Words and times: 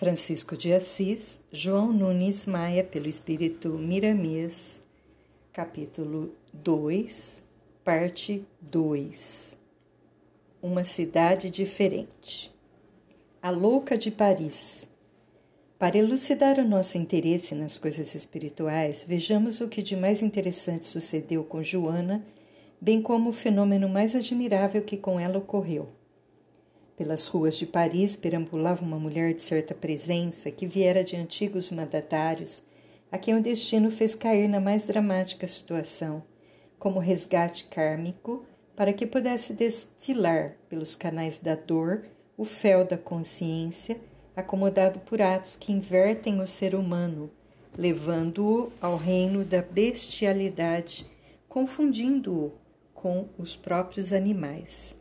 Francisco 0.00 0.56
de 0.56 0.72
Assis, 0.72 1.38
João 1.52 1.92
Nunes 1.92 2.46
Maia, 2.46 2.82
pelo 2.82 3.06
Espírito 3.06 3.68
Miramês, 3.68 4.80
capítulo 5.52 6.34
2, 6.54 7.42
parte 7.84 8.42
2 8.62 9.58
Uma 10.62 10.84
cidade 10.84 11.50
diferente. 11.50 12.50
A 13.42 13.50
Louca 13.50 13.98
de 13.98 14.10
Paris. 14.10 14.88
Para 15.78 15.98
elucidar 15.98 16.58
o 16.58 16.66
nosso 16.66 16.96
interesse 16.96 17.54
nas 17.54 17.76
coisas 17.76 18.14
espirituais, 18.14 19.04
vejamos 19.06 19.60
o 19.60 19.68
que 19.68 19.82
de 19.82 19.96
mais 19.96 20.22
interessante 20.22 20.86
sucedeu 20.86 21.44
com 21.44 21.62
Joana, 21.62 22.24
bem 22.80 23.02
como 23.02 23.28
o 23.28 23.34
fenômeno 23.34 23.86
mais 23.86 24.16
admirável 24.16 24.80
que 24.80 24.96
com 24.96 25.20
ela 25.20 25.36
ocorreu. 25.36 25.99
Pelas 27.00 27.26
ruas 27.28 27.56
de 27.56 27.64
Paris 27.64 28.14
perambulava 28.14 28.84
uma 28.84 28.98
mulher 28.98 29.32
de 29.32 29.40
certa 29.40 29.74
presença 29.74 30.50
que 30.50 30.66
viera 30.66 31.02
de 31.02 31.16
antigos 31.16 31.70
mandatários, 31.70 32.62
a 33.10 33.16
quem 33.16 33.34
o 33.34 33.42
destino 33.42 33.90
fez 33.90 34.14
cair 34.14 34.46
na 34.46 34.60
mais 34.60 34.86
dramática 34.86 35.48
situação, 35.48 36.22
como 36.78 36.98
resgate 36.98 37.64
kármico, 37.68 38.44
para 38.76 38.92
que 38.92 39.06
pudesse 39.06 39.54
destilar 39.54 40.56
pelos 40.68 40.94
canais 40.94 41.38
da 41.38 41.54
dor 41.54 42.04
o 42.36 42.44
fel 42.44 42.84
da 42.84 42.98
consciência, 42.98 43.98
acomodado 44.36 44.98
por 44.98 45.22
atos 45.22 45.56
que 45.56 45.72
invertem 45.72 46.38
o 46.42 46.46
ser 46.46 46.74
humano, 46.74 47.30
levando-o 47.78 48.70
ao 48.78 48.98
reino 48.98 49.42
da 49.42 49.62
bestialidade, 49.62 51.06
confundindo-o 51.48 52.52
com 52.92 53.26
os 53.38 53.56
próprios 53.56 54.12
animais. 54.12 54.99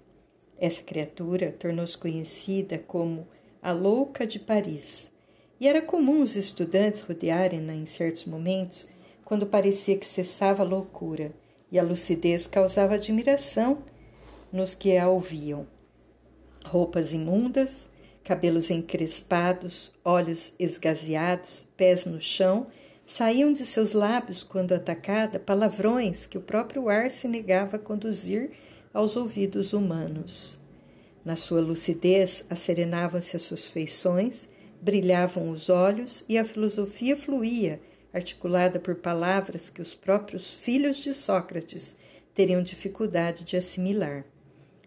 Essa 0.60 0.82
criatura 0.82 1.56
tornou-se 1.58 1.98
conhecida 1.98 2.78
como 2.78 3.26
a 3.62 3.72
Louca 3.72 4.28
de 4.28 4.40
Paris, 4.40 5.10
e 5.58 5.68
era 5.68 5.82
comum 5.82 6.22
os 6.22 6.36
estudantes 6.36 7.02
rodearem-na 7.02 7.74
em 7.74 7.86
certos 7.86 8.26
momentos, 8.26 8.88
quando 9.24 9.48
parecia 9.48 9.98
que 9.98 10.06
cessava 10.06 10.64
a 10.64 10.66
loucura, 10.66 11.32
e 11.72 11.80
a 11.80 11.84
lucidez 11.84 12.46
causava 12.46 12.96
admiração 12.96 13.84
nos 14.52 14.76
que 14.76 14.98
a 14.98 15.08
ouviam. 15.08 15.66
Roupas 16.66 17.14
imundas, 17.14 17.88
cabelos 18.24 18.70
encrespados, 18.70 19.94
olhos 20.04 20.54
esgazeados, 20.60 21.68
pés 21.78 22.06
no 22.06 22.20
chão, 22.20 22.68
saíam 23.06 23.54
de 23.54 23.66
seus 23.66 23.94
lábios, 23.94 24.44
quando 24.44 24.74
atacada, 24.74 25.40
palavrões 25.40 26.26
que 26.26 26.38
o 26.38 26.42
próprio 26.42 26.90
ar 26.90 27.10
se 27.10 27.28
negava 27.28 27.78
a 27.78 27.80
conduzir 27.80 28.52
aos 28.94 29.16
ouvidos 29.16 29.74
humanos. 29.74 30.58
Na 31.24 31.36
sua 31.36 31.62
lucidez, 31.62 32.44
acerenavam-se 32.50 33.36
as 33.36 33.42
suas 33.42 33.66
feições, 33.66 34.48
brilhavam 34.82 35.50
os 35.50 35.70
olhos 35.70 36.24
e 36.28 36.38
a 36.38 36.46
filosofia 36.46 37.16
fluía, 37.16 37.80
articulada 38.14 38.80
por 38.80 38.96
palavras 38.96 39.70
que 39.70 39.82
os 39.82 39.94
próprios 39.94 40.54
filhos 40.54 40.98
de 40.98 41.14
Sócrates 41.14 41.96
teriam 42.34 42.64
dificuldade 42.64 43.44
de 43.44 43.58
assimilar. 43.58 44.26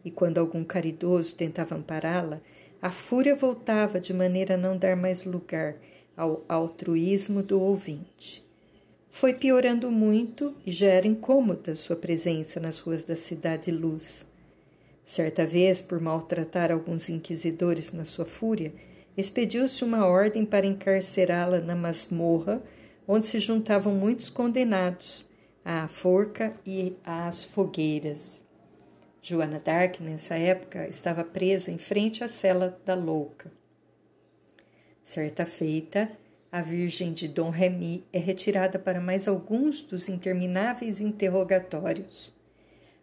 E 0.05 0.11
quando 0.11 0.39
algum 0.39 0.64
caridoso 0.64 1.37
tentava 1.37 1.77
ampará-la, 1.77 2.41
a 2.81 2.91
fúria 2.91 3.37
voltava 3.37 4.00
de 4.00 4.12
maneira 4.12 4.55
a 4.55 4.59
não 4.59 4.77
dar 4.77 4.97
mais 4.97 5.25
lugar 5.25 5.77
ao 6.16 6.44
altruísmo 6.48 7.42
do 7.42 7.61
ouvinte. 7.61 8.44
Foi 9.13 9.35
piorando 9.35 9.93
muito 9.93 10.57
e 10.67 10.73
já 10.73 10.87
era 10.87 11.07
incômoda 11.07 11.77
sua 11.77 11.95
presença 11.95 12.59
nas 12.59 12.81
ruas 12.81 13.05
da 13.05 13.15
cidade 13.15 13.71
luz. 13.71 14.27
Certa 15.05 15.47
vez, 15.47 15.83
por 15.83 16.01
maltratar 16.01 16.73
alguns 16.73 17.11
inquisidores 17.11 17.93
na 17.93 18.07
sua 18.07 18.25
fúria, 18.25 18.73
expediu-se 19.15 19.85
uma 19.85 20.07
ordem 20.07 20.47
para 20.47 20.67
encarcerá-la 20.67 21.61
na 21.61 21.77
masmorra, 21.77 22.63
onde 23.07 23.27
se 23.27 23.39
juntavam 23.39 23.95
muitos 23.95 24.31
condenados 24.31 25.27
à 25.63 25.87
forca 25.87 26.55
e 26.67 26.97
às 27.05 27.45
fogueiras. 27.45 28.41
Joana 29.21 29.61
d'Arc, 29.61 30.01
nessa 30.03 30.37
época, 30.37 30.89
estava 30.89 31.22
presa 31.22 31.71
em 31.71 31.78
frente 31.78 32.25
à 32.25 32.28
cela 32.28 32.81
da 32.84 32.95
louca. 32.95 33.53
Certa 35.05 35.45
feita, 35.45 36.11
a 36.53 36.61
Virgem 36.61 37.15
de 37.15 37.29
Dom 37.29 37.49
Remy 37.49 38.05
é 38.13 38.19
retirada 38.19 38.79
para 38.79 39.01
mais 39.01 39.27
alguns 39.27 39.81
dos 39.81 40.11
intermináveis 40.11 41.01
interrogatórios. 41.01 42.31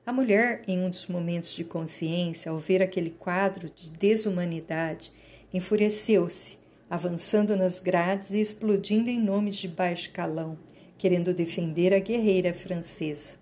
A 0.05 0.13
mulher, 0.13 0.61
em 0.67 0.79
um 0.79 0.89
dos 0.89 1.07
momentos 1.07 1.55
de 1.55 1.63
consciência, 1.63 2.51
ao 2.51 2.59
ver 2.59 2.83
aquele 2.83 3.09
quadro 3.09 3.67
de 3.67 3.89
desumanidade, 3.89 5.11
enfureceu-se, 5.51 6.59
avançando 6.87 7.57
nas 7.57 7.79
grades 7.79 8.33
e 8.33 8.39
explodindo 8.39 9.09
em 9.09 9.19
nomes 9.19 9.55
de 9.55 9.67
baixo 9.67 10.11
calão, 10.11 10.55
querendo 10.95 11.33
defender 11.33 11.91
a 11.91 11.99
guerreira 11.99 12.53
francesa. 12.53 13.33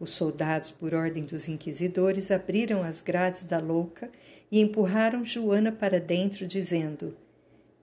Os 0.00 0.12
soldados, 0.12 0.70
por 0.70 0.94
ordem 0.94 1.22
dos 1.22 1.50
inquisidores, 1.50 2.30
abriram 2.30 2.82
as 2.82 3.02
grades 3.02 3.44
da 3.44 3.58
louca 3.58 4.10
e 4.50 4.58
empurraram 4.58 5.22
Joana 5.22 5.70
para 5.70 6.00
dentro, 6.00 6.46
dizendo: 6.46 7.14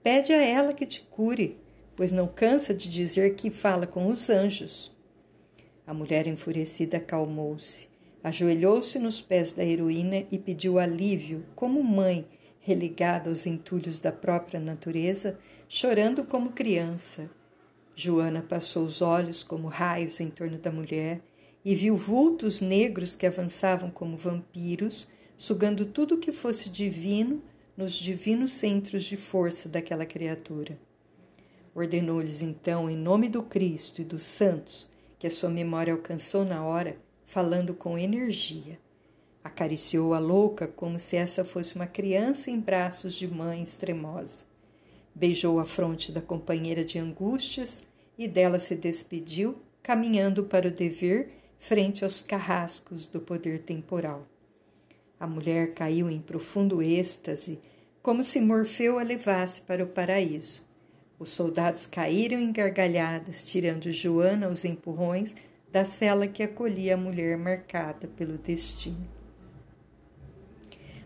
Pede 0.02 0.32
a 0.32 0.42
ela 0.42 0.72
que 0.72 0.84
te 0.84 1.00
cure, 1.02 1.56
pois 1.94 2.10
não 2.10 2.26
cansa 2.26 2.74
de 2.74 2.88
dizer 2.88 3.34
que 3.36 3.50
fala 3.50 3.86
com 3.86 4.08
os 4.08 4.28
anjos. 4.28 4.92
A 5.86 5.94
mulher 5.94 6.26
enfurecida 6.26 6.96
acalmou-se, 6.96 7.88
ajoelhou-se 8.22 8.98
nos 8.98 9.20
pés 9.20 9.52
da 9.52 9.64
heroína 9.64 10.26
e 10.30 10.38
pediu 10.38 10.78
alívio, 10.78 11.44
como 11.54 11.82
mãe 11.82 12.26
religada 12.60 13.28
aos 13.28 13.46
entulhos 13.46 14.00
da 14.00 14.12
própria 14.12 14.58
natureza, 14.58 15.38
chorando 15.68 16.24
como 16.24 16.50
criança. 16.50 17.30
Joana 17.94 18.42
passou 18.42 18.84
os 18.84 19.02
olhos 19.02 19.42
como 19.42 19.68
raios 19.68 20.20
em 20.20 20.30
torno 20.30 20.58
da 20.58 20.72
mulher 20.72 21.20
e 21.64 21.74
viu 21.74 21.94
vultos 21.94 22.60
negros 22.60 23.14
que 23.14 23.26
avançavam 23.26 23.90
como 23.90 24.16
vampiros, 24.16 25.06
sugando 25.36 25.84
tudo 25.86 26.18
que 26.18 26.32
fosse 26.32 26.70
divino 26.70 27.42
nos 27.82 27.94
divinos 27.94 28.52
centros 28.52 29.02
de 29.02 29.16
força 29.16 29.68
daquela 29.68 30.06
criatura. 30.06 30.78
Ordenou-lhes 31.74 32.40
então, 32.40 32.88
em 32.88 32.96
nome 32.96 33.28
do 33.28 33.42
Cristo 33.42 34.00
e 34.00 34.04
dos 34.04 34.22
santos, 34.22 34.88
que 35.18 35.26
a 35.26 35.30
sua 35.30 35.50
memória 35.50 35.92
alcançou 35.92 36.44
na 36.44 36.64
hora, 36.64 36.96
falando 37.24 37.74
com 37.74 37.98
energia. 37.98 38.78
Acariciou 39.42 40.14
a 40.14 40.20
louca 40.20 40.68
como 40.68 40.96
se 41.00 41.16
essa 41.16 41.42
fosse 41.42 41.74
uma 41.74 41.88
criança 41.88 42.52
em 42.52 42.60
braços 42.60 43.14
de 43.14 43.26
mãe 43.26 43.64
extremosa. 43.64 44.44
Beijou 45.12 45.58
a 45.58 45.64
fronte 45.64 46.12
da 46.12 46.20
companheira 46.20 46.84
de 46.84 47.00
angústias 47.00 47.82
e 48.16 48.28
dela 48.28 48.60
se 48.60 48.76
despediu, 48.76 49.56
caminhando 49.82 50.44
para 50.44 50.68
o 50.68 50.72
dever 50.72 51.32
frente 51.58 52.04
aos 52.04 52.22
carrascos 52.22 53.08
do 53.08 53.20
poder 53.20 53.58
temporal. 53.58 54.24
A 55.18 55.26
mulher 55.26 55.74
caiu 55.74 56.08
em 56.08 56.20
profundo 56.20 56.80
êxtase, 56.80 57.60
como 58.02 58.24
se 58.24 58.40
Morfeu 58.40 58.98
a 58.98 59.02
levasse 59.02 59.62
para 59.62 59.84
o 59.84 59.86
paraíso. 59.86 60.64
Os 61.18 61.30
soldados 61.30 61.86
caíram 61.86 62.40
em 62.40 62.50
gargalhadas, 62.50 63.44
tirando 63.44 63.92
Joana 63.92 64.46
aos 64.46 64.64
empurrões 64.64 65.36
da 65.70 65.84
cela 65.84 66.26
que 66.26 66.42
acolhia 66.42 66.94
a 66.94 66.96
mulher 66.98 67.38
marcada 67.38 68.08
pelo 68.08 68.36
destino. 68.36 69.08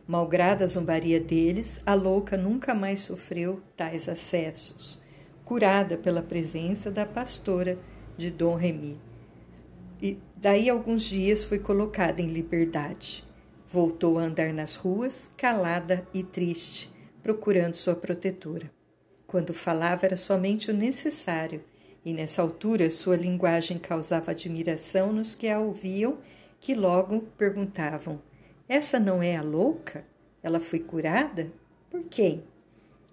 Malgrada 0.08 0.64
a 0.64 0.68
zombaria 0.68 1.20
deles, 1.20 1.80
a 1.84 1.92
louca 1.92 2.36
nunca 2.36 2.74
mais 2.74 3.00
sofreu 3.00 3.60
tais 3.76 4.08
acessos, 4.08 4.98
curada 5.44 5.98
pela 5.98 6.22
presença 6.22 6.90
da 6.90 7.04
pastora 7.04 7.78
de 8.16 8.30
Dom 8.30 8.54
Remy. 8.54 8.98
E 10.00 10.18
daí 10.34 10.70
alguns 10.70 11.04
dias 11.04 11.44
foi 11.44 11.58
colocada 11.58 12.22
em 12.22 12.28
liberdade. 12.28 13.24
Voltou 13.69 14.19
a 14.19 14.22
andar 14.22 14.53
nas 14.53 14.77
ruas, 14.77 15.28
calada 15.37 16.06
e 16.15 16.22
triste, 16.22 16.93
procurando 17.21 17.75
sua 17.75 17.97
protetora. 17.97 18.71
Quando 19.26 19.52
falava 19.52 20.06
era 20.06 20.17
somente 20.17 20.70
o 20.70 20.75
necessário, 20.75 21.64
e 22.05 22.12
nessa 22.12 22.40
altura 22.40 22.88
sua 22.88 23.17
linguagem 23.17 23.76
causava 23.76 24.31
admiração 24.31 25.12
nos 25.12 25.35
que 25.35 25.49
a 25.49 25.58
ouviam, 25.58 26.19
que 26.61 26.75
logo 26.75 27.23
perguntavam: 27.37 28.23
Essa 28.69 29.00
não 29.00 29.20
é 29.20 29.37
a 29.37 29.43
louca? 29.43 30.05
Ela 30.40 30.61
foi 30.61 30.79
curada? 30.79 31.50
Por 31.90 32.05
quem? 32.05 32.44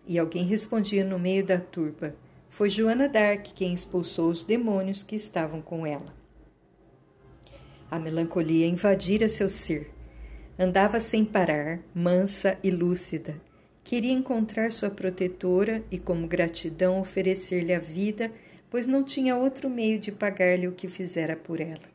E 0.07 0.19
alguém 0.19 0.45
respondia 0.45 1.04
no 1.04 1.18
meio 1.18 1.44
da 1.44 1.57
turba: 1.57 2.16
Foi 2.48 2.69
Joana 2.69 3.10
d'Arc 3.10 3.54
quem 3.56 3.74
expulsou 3.74 4.30
os 4.30 4.44
demônios 4.44 5.01
que 5.01 5.16
estavam 5.16 5.63
com 5.63 5.88
ela. 5.88 6.13
A 7.89 7.98
melancolia 7.98 8.68
invadira 8.68 9.27
seu 9.27 9.50
ser. 9.50 10.02
Andava 10.57 11.00
sem 11.00 11.25
parar, 11.25 11.79
mansa 11.94 12.57
e 12.63 12.69
lúcida 12.69 13.41
Queria 13.83 14.13
encontrar 14.13 14.71
sua 14.71 14.89
protetora 14.89 15.83
e, 15.91 16.00
como 16.00 16.25
gratidão, 16.25 17.01
oferecer-lhe 17.01 17.73
a 17.73 17.79
vida, 17.79 18.31
pois 18.69 18.88
não 18.88 19.03
tinha 19.03 19.35
outro 19.35 19.69
meio 19.69 20.00
de 20.00 20.11
pagar-lhe 20.11 20.67
o 20.67 20.71
que 20.71 20.88
fizera 20.88 21.35
por 21.35 21.59
ela. 21.59 21.91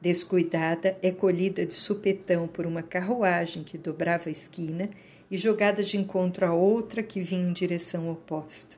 Descuidada, 0.00 0.98
é 1.02 1.10
colhida 1.10 1.64
de 1.64 1.72
supetão 1.72 2.46
por 2.46 2.66
uma 2.66 2.82
carruagem 2.82 3.64
que 3.64 3.78
dobrava 3.78 4.28
a 4.28 4.32
esquina 4.32 4.90
e 5.30 5.38
jogada 5.38 5.82
de 5.82 5.96
encontro 5.96 6.44
a 6.44 6.52
outra 6.52 7.02
que 7.02 7.20
vinha 7.20 7.48
em 7.48 7.54
direção 7.54 8.10
oposta. 8.10 8.76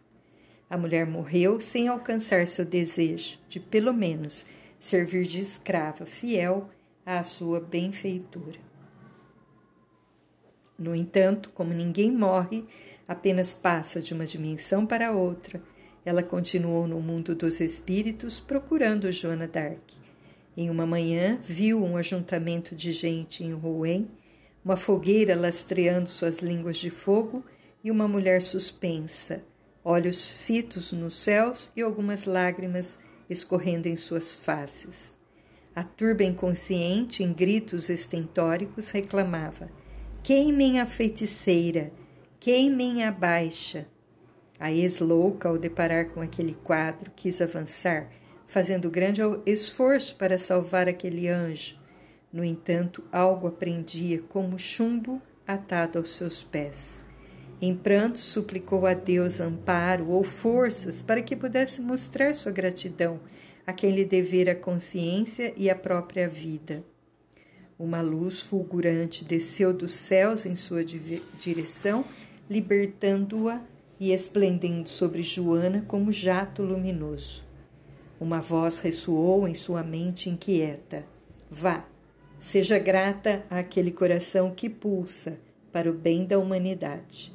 A 0.70 0.78
mulher 0.78 1.04
morreu 1.04 1.60
sem 1.60 1.88
alcançar 1.88 2.46
seu 2.46 2.64
desejo 2.64 3.38
de, 3.48 3.58
pelo 3.58 3.92
menos, 3.92 4.46
servir 4.78 5.24
de 5.24 5.40
escrava 5.40 6.06
fiel 6.06 6.70
à 7.04 7.24
sua 7.24 7.60
benfeitura. 7.60 8.65
No 10.78 10.94
entanto, 10.94 11.50
como 11.50 11.72
ninguém 11.72 12.12
morre, 12.12 12.64
apenas 13.08 13.54
passa 13.54 14.00
de 14.00 14.12
uma 14.12 14.26
dimensão 14.26 14.86
para 14.86 15.12
outra, 15.12 15.62
ela 16.04 16.22
continuou 16.22 16.86
no 16.86 17.00
mundo 17.00 17.34
dos 17.34 17.60
espíritos 17.60 18.38
procurando 18.38 19.10
Joana 19.10 19.48
d'Arc. 19.48 19.94
Em 20.56 20.70
uma 20.70 20.86
manhã, 20.86 21.38
viu 21.42 21.84
um 21.84 21.96
ajuntamento 21.96 22.74
de 22.74 22.92
gente 22.92 23.42
em 23.42 23.52
Rouen, 23.52 24.08
uma 24.64 24.76
fogueira 24.76 25.34
lastreando 25.34 26.08
suas 26.08 26.38
línguas 26.38 26.76
de 26.76 26.90
fogo 26.90 27.44
e 27.82 27.90
uma 27.90 28.08
mulher 28.08 28.42
suspensa, 28.42 29.42
olhos 29.84 30.30
fitos 30.30 30.92
nos 30.92 31.16
céus 31.18 31.70
e 31.76 31.82
algumas 31.82 32.24
lágrimas 32.24 32.98
escorrendo 33.28 33.86
em 33.86 33.96
suas 33.96 34.34
faces. 34.34 35.14
A 35.74 35.84
turba 35.84 36.24
inconsciente, 36.24 37.22
em 37.22 37.32
gritos 37.32 37.88
estentóricos, 37.88 38.88
reclamava: 38.88 39.70
Queimem 40.26 40.80
a 40.80 40.86
feiticeira, 40.86 41.92
queimem 42.40 43.04
a 43.04 43.12
baixa. 43.12 43.86
A 44.58 44.72
ex-louca, 44.72 45.48
ao 45.48 45.56
deparar 45.56 46.06
com 46.06 46.20
aquele 46.20 46.52
quadro, 46.64 47.12
quis 47.14 47.40
avançar, 47.40 48.10
fazendo 48.44 48.90
grande 48.90 49.20
esforço 49.46 50.16
para 50.16 50.36
salvar 50.36 50.88
aquele 50.88 51.28
anjo. 51.28 51.78
No 52.32 52.44
entanto, 52.44 53.04
algo 53.12 53.46
aprendia 53.46 54.20
como 54.28 54.58
chumbo 54.58 55.22
atado 55.46 55.96
aos 55.96 56.16
seus 56.16 56.42
pés. 56.42 57.04
Em 57.62 57.72
pranto, 57.76 58.18
suplicou 58.18 58.84
a 58.84 58.94
Deus 58.94 59.38
amparo 59.38 60.08
ou 60.08 60.24
forças 60.24 61.02
para 61.02 61.22
que 61.22 61.36
pudesse 61.36 61.80
mostrar 61.80 62.34
sua 62.34 62.50
gratidão 62.50 63.20
a 63.64 63.72
quem 63.72 63.92
lhe 63.92 64.04
devera 64.04 64.50
a 64.50 64.56
consciência 64.56 65.54
e 65.56 65.70
a 65.70 65.76
própria 65.76 66.28
vida. 66.28 66.82
Uma 67.78 68.00
luz 68.00 68.40
fulgurante 68.40 69.22
desceu 69.22 69.70
dos 69.70 69.92
céus 69.92 70.46
em 70.46 70.56
sua 70.56 70.82
direção, 70.82 72.06
libertando-a 72.48 73.60
e 74.00 74.12
esplendendo 74.12 74.88
sobre 74.88 75.22
Joana 75.22 75.84
como 75.86 76.10
jato 76.10 76.62
luminoso. 76.62 77.44
Uma 78.18 78.40
voz 78.40 78.78
ressoou 78.78 79.46
em 79.46 79.52
sua 79.52 79.82
mente 79.82 80.30
inquieta: 80.30 81.04
Vá, 81.50 81.84
seja 82.40 82.78
grata 82.78 83.44
àquele 83.50 83.90
coração 83.90 84.50
que 84.54 84.70
pulsa 84.70 85.38
para 85.70 85.90
o 85.90 85.94
bem 85.94 86.24
da 86.24 86.38
humanidade. 86.38 87.30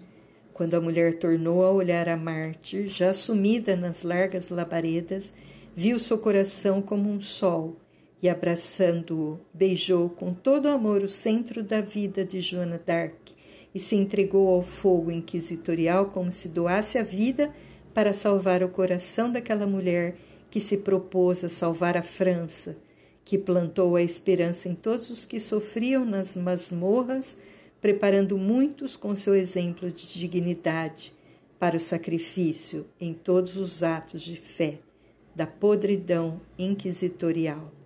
Quando 0.56 0.74
a 0.74 0.82
mulher 0.82 1.20
tornou 1.20 1.64
a 1.64 1.70
olhar 1.70 2.10
a 2.10 2.18
mártir, 2.18 2.88
já 2.88 3.14
sumida 3.14 3.76
nas 3.76 4.02
largas 4.02 4.50
labaredas, 4.50 5.32
viu 5.76 6.00
seu 6.00 6.18
coração 6.18 6.82
como 6.82 7.12
um 7.12 7.22
sol 7.22 7.78
e, 8.22 8.30
abraçando-o, 8.30 9.40
beijou 9.54 10.10
com 10.10 10.34
todo 10.34 10.68
amor 10.68 11.04
o 11.04 11.10
centro 11.10 11.64
da 11.64 11.82
vida 11.82 12.24
de 12.24 12.40
Joana 12.40 12.80
d'Arc 12.84 13.34
e 13.74 13.80
se 13.80 13.96
entregou 13.96 14.50
ao 14.50 14.62
fogo 14.62 15.12
inquisitorial 15.12 16.08
como 16.08 16.32
se 16.32 16.48
doasse 16.48 16.98
a 16.98 17.04
vida 17.04 17.54
para 17.94 18.14
salvar 18.14 18.64
o 18.64 18.70
coração 18.70 19.32
daquela 19.32 19.66
mulher 19.66 20.16
que 20.50 20.60
se 20.60 20.78
propôs 20.78 21.44
a 21.44 21.50
salvar 21.50 21.98
a 21.98 22.02
França, 22.02 22.76
que 23.24 23.38
plantou 23.38 23.96
a 23.96 24.02
esperança 24.02 24.68
em 24.68 24.76
todos 24.76 25.10
os 25.10 25.26
que 25.26 25.40
sofriam 25.40 26.06
nas 26.06 26.36
masmorras 26.36 27.38
preparando 27.82 28.38
muitos 28.38 28.96
com 28.96 29.16
seu 29.16 29.34
exemplo 29.34 29.92
de 29.92 30.14
dignidade 30.14 31.14
para 31.58 31.76
o 31.76 31.80
sacrifício 31.80 32.86
em 33.00 33.14
todos 33.14 33.58
os 33.58 33.82
atos 33.82 34.22
de 34.22 34.36
fé 34.36 34.78
da 35.36 35.48
podridão 35.48 36.40
inquisitorial. 36.58 37.81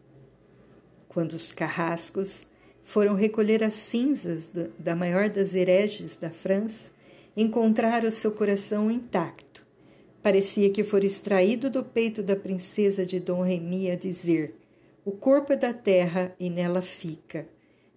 Quando 1.16 1.34
os 1.34 1.52
carrascos 1.52 2.46
foram 2.84 3.16
recolher 3.16 3.64
as 3.64 3.74
cinzas 3.74 4.52
da 4.78 4.96
maior 4.96 5.30
das 5.30 5.56
hereges 5.56 6.16
da 6.16 6.30
França, 6.30 6.92
encontraram 7.36 8.12
seu 8.12 8.32
coração 8.32 8.92
intacto. 8.92 9.66
Parecia 10.22 10.70
que 10.70 10.84
fora 10.84 11.08
extraído 11.08 11.72
do 11.72 11.84
peito 11.84 12.22
da 12.22 12.36
princesa 12.36 13.04
de 13.04 13.20
Dom 13.20 13.42
Remy 13.42 13.90
a 13.90 13.96
dizer: 13.96 14.56
O 15.04 15.12
corpo 15.12 15.54
é 15.54 15.56
da 15.56 15.74
terra 15.74 16.36
e 16.40 16.52
nela 16.52 16.82
fica 16.82 17.48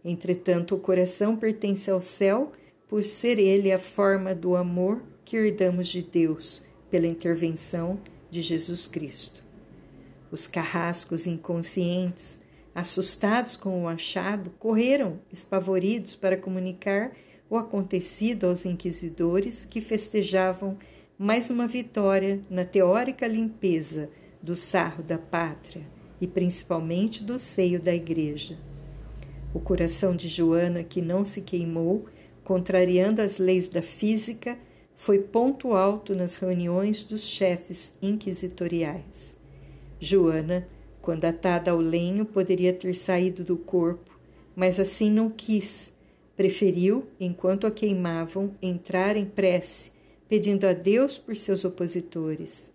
Entretanto, 0.05 0.75
o 0.75 0.79
coração 0.79 1.37
pertence 1.37 1.91
ao 1.91 2.01
céu, 2.01 2.53
por 2.89 3.03
ser 3.03 3.39
ele 3.39 3.71
a 3.71 3.79
forma 3.79 4.35
do 4.35 4.57
amor 4.57 5.03
que 5.25 5.37
herdamos 5.37 5.89
de 5.89 6.03
Deus 6.03 6.63
pela 6.91 7.07
intervenção 7.07 8.01
de 8.31 8.41
Jesus 8.41 8.87
Cristo. 8.87 9.45
Os 10.31 10.47
carrascos 10.47 11.27
inconscientes, 11.27 12.38
assustados 12.79 13.57
com 13.57 13.83
o 13.83 13.89
achado, 13.89 14.51
correram 14.57 15.19
espavoridos 15.33 16.15
para 16.15 16.37
comunicar 16.37 17.11
o 17.51 17.57
acontecido 17.57 18.47
aos 18.47 18.65
inquisidores 18.65 19.67
que 19.69 19.81
festejavam 19.81 20.79
mais 21.19 21.51
uma 21.51 21.67
vitória 21.67 22.41
na 22.49 22.65
teórica 22.65 23.27
limpeza 23.27 24.09
do 24.41 24.55
sarro 24.55 25.03
da 25.03 25.19
pátria 25.19 25.83
e 26.21 26.27
principalmente 26.29 27.25
do 27.25 27.37
seio 27.37 27.81
da 27.81 27.93
Igreja. 27.93 28.57
O 29.53 29.59
coração 29.59 30.15
de 30.15 30.29
Joana, 30.29 30.85
que 30.85 31.03
não 31.03 31.25
se 31.25 31.41
queimou, 31.41 32.07
contrariando 32.45 33.21
as 33.21 33.39
leis 33.39 33.69
da 33.69 33.83
física, 33.83 34.57
foi 34.95 35.19
ponto 35.19 35.73
alto 35.75 36.15
nas 36.15 36.37
reuniões 36.37 37.03
dos 37.03 37.25
chefes 37.25 37.93
inquisitoriais. 38.01 39.35
Joana, 39.99 40.69
quando 41.09 41.25
atada 41.25 41.71
ao 41.71 41.79
lenho, 41.79 42.27
poderia 42.27 42.71
ter 42.71 42.93
saído 42.93 43.43
do 43.43 43.57
corpo, 43.57 44.21
mas 44.55 44.79
assim 44.79 45.11
não 45.11 45.31
quis. 45.31 45.91
Preferiu, 46.37 47.07
enquanto 47.19 47.67
a 47.67 47.71
queimavam, 47.71 48.55
entrar 48.61 49.17
em 49.17 49.25
prece, 49.25 49.91
pedindo 50.29 50.67
a 50.67 50.75
Deus 50.75 51.17
por 51.17 51.35
seus 51.35 51.65
opositores. 51.65 52.71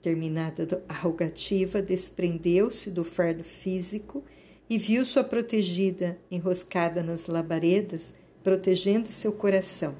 Terminada 0.00 0.80
a 0.88 0.94
rogativa, 0.94 1.82
desprendeu-se 1.82 2.88
do 2.88 3.02
fardo 3.02 3.42
físico 3.42 4.22
e 4.70 4.78
viu 4.78 5.04
sua 5.04 5.24
protegida 5.24 6.16
enroscada 6.30 7.02
nas 7.02 7.26
labaredas, 7.26 8.14
protegendo 8.44 9.08
seu 9.08 9.32
coração. 9.32 9.96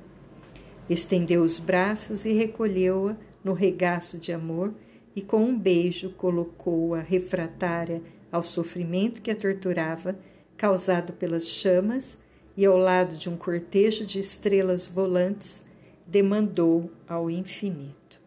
Estendeu 0.89 1.43
os 1.43 1.59
braços 1.59 2.25
e 2.25 2.33
recolheu-a 2.33 3.17
no 3.43 3.53
regaço 3.53 4.19
de 4.19 4.31
amor 4.31 4.73
e 5.15 5.23
com 5.23 5.43
um 5.45 5.59
beijo 5.59 6.11
colocou-a 6.11 7.01
refratária 7.01 8.03
ao 8.31 8.43
sofrimento 8.43 9.21
que 9.21 9.31
a 9.31 9.37
torturava, 9.37 10.19
causado 10.57 11.13
pelas 11.13 11.49
chamas, 11.49 12.17
e 12.57 12.67
ao 12.67 12.77
lado 12.77 13.17
de 13.17 13.29
um 13.29 13.37
cortejo 13.37 14.05
de 14.05 14.19
estrelas 14.19 14.87
volantes, 14.87 15.65
demandou 16.07 16.91
ao 17.09 17.31
infinito. 17.31 18.21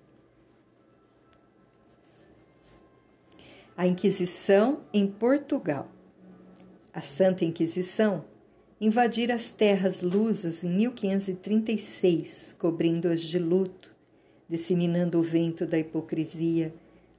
A 3.77 3.85
Inquisição 3.85 4.81
em 4.93 5.05
Portugal 5.05 5.89
a 6.95 7.01
Santa 7.01 7.43
Inquisição 7.43 8.23
invadira 8.79 9.35
as 9.35 9.51
terras 9.51 10.01
lusas 10.01 10.63
em 10.63 10.69
1536, 10.69 12.55
cobrindo-as 12.57 13.19
de 13.19 13.37
luto, 13.37 13.93
disseminando 14.49 15.19
o 15.19 15.23
vento 15.23 15.65
da 15.65 15.77
hipocrisia, 15.77 16.73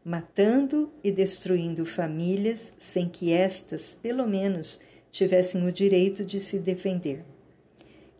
matando 0.04 0.90
e 1.02 1.10
destruindo 1.10 1.84
famílias 1.84 2.72
sem 2.78 3.08
que 3.08 3.32
estas, 3.32 3.94
pelo 3.94 4.26
menos, 4.26 4.80
tivessem 5.10 5.66
o 5.66 5.72
direito 5.72 6.24
de 6.24 6.38
se 6.38 6.58
defender. 6.58 7.24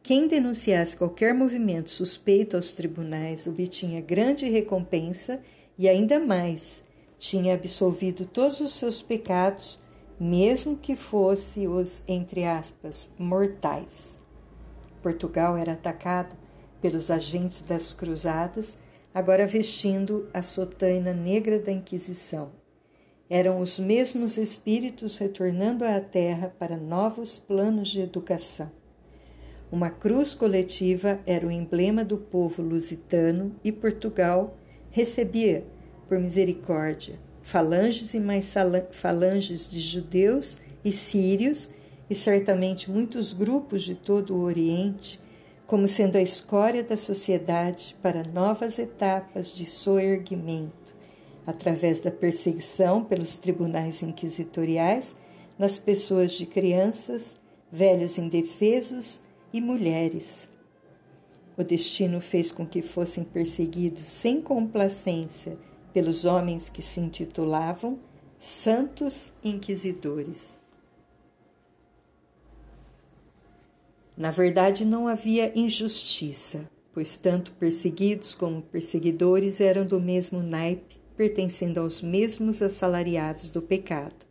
Quem 0.02 0.28
denunciasse 0.28 0.96
qualquer 0.96 1.34
movimento 1.34 1.90
suspeito 1.90 2.56
aos 2.56 2.72
tribunais 2.72 3.46
obtinha 3.46 4.00
grande 4.00 4.48
recompensa 4.48 5.40
e, 5.78 5.88
ainda 5.88 6.18
mais, 6.20 6.84
tinha 7.18 7.54
absolvido 7.54 8.24
todos 8.24 8.60
os 8.60 8.72
seus 8.74 9.02
pecados 9.02 9.80
mesmo 10.18 10.76
que 10.76 10.96
fosse 10.96 11.66
os, 11.66 12.02
entre 12.08 12.44
aspas, 12.44 13.08
mortais. 13.18 14.18
Portugal 15.02 15.56
era 15.56 15.72
atacado 15.72 16.34
pelos 16.80 17.10
agentes 17.10 17.62
das 17.62 17.92
cruzadas, 17.92 18.76
agora 19.16 19.46
vestindo 19.46 20.28
a 20.34 20.42
sotaina 20.42 21.14
negra 21.14 21.58
da 21.58 21.72
Inquisição. 21.72 22.50
Eram 23.30 23.62
os 23.62 23.78
mesmos 23.78 24.36
espíritos 24.36 25.16
retornando 25.16 25.86
à 25.86 25.98
terra 26.02 26.54
para 26.58 26.76
novos 26.76 27.38
planos 27.38 27.88
de 27.88 28.00
educação. 28.00 28.70
Uma 29.72 29.88
cruz 29.88 30.34
coletiva 30.34 31.18
era 31.24 31.46
o 31.46 31.50
emblema 31.50 32.04
do 32.04 32.18
povo 32.18 32.60
lusitano 32.60 33.56
e 33.64 33.72
Portugal 33.72 34.58
recebia, 34.90 35.64
por 36.06 36.18
misericórdia, 36.18 37.18
falanges 37.40 38.12
e 38.12 38.20
mais 38.20 38.52
falanges 38.90 39.70
de 39.70 39.80
judeus 39.80 40.58
e 40.84 40.92
sírios, 40.92 41.70
e 42.10 42.14
certamente 42.14 42.90
muitos 42.90 43.32
grupos 43.32 43.82
de 43.82 43.94
todo 43.94 44.36
o 44.36 44.42
Oriente, 44.42 45.18
como 45.66 45.88
sendo 45.88 46.16
a 46.16 46.22
escória 46.22 46.84
da 46.84 46.96
sociedade 46.96 47.96
para 48.00 48.22
novas 48.32 48.78
etapas 48.78 49.48
de 49.48 49.64
soerguimento, 49.64 50.94
através 51.46 52.00
da 52.00 52.10
perseguição 52.10 53.04
pelos 53.04 53.36
tribunais 53.36 54.02
inquisitoriais 54.02 55.16
nas 55.58 55.78
pessoas 55.78 56.32
de 56.32 56.46
crianças, 56.46 57.36
velhos 57.70 58.16
indefesos 58.16 59.20
e 59.52 59.60
mulheres. 59.60 60.48
O 61.56 61.64
destino 61.64 62.20
fez 62.20 62.52
com 62.52 62.66
que 62.66 62.82
fossem 62.82 63.24
perseguidos 63.24 64.06
sem 64.06 64.40
complacência 64.40 65.58
pelos 65.92 66.24
homens 66.24 66.68
que 66.68 66.82
se 66.82 67.00
intitulavam 67.00 67.98
santos 68.38 69.32
inquisidores. 69.42 70.55
Na 74.16 74.30
verdade, 74.30 74.86
não 74.86 75.06
havia 75.06 75.52
injustiça, 75.54 76.66
pois 76.94 77.18
tanto 77.18 77.52
perseguidos 77.52 78.34
como 78.34 78.62
perseguidores 78.62 79.60
eram 79.60 79.84
do 79.84 80.00
mesmo 80.00 80.42
naipe, 80.42 80.96
pertencendo 81.14 81.80
aos 81.80 82.00
mesmos 82.00 82.62
assalariados 82.62 83.50
do 83.50 83.60
pecado. 83.60 84.24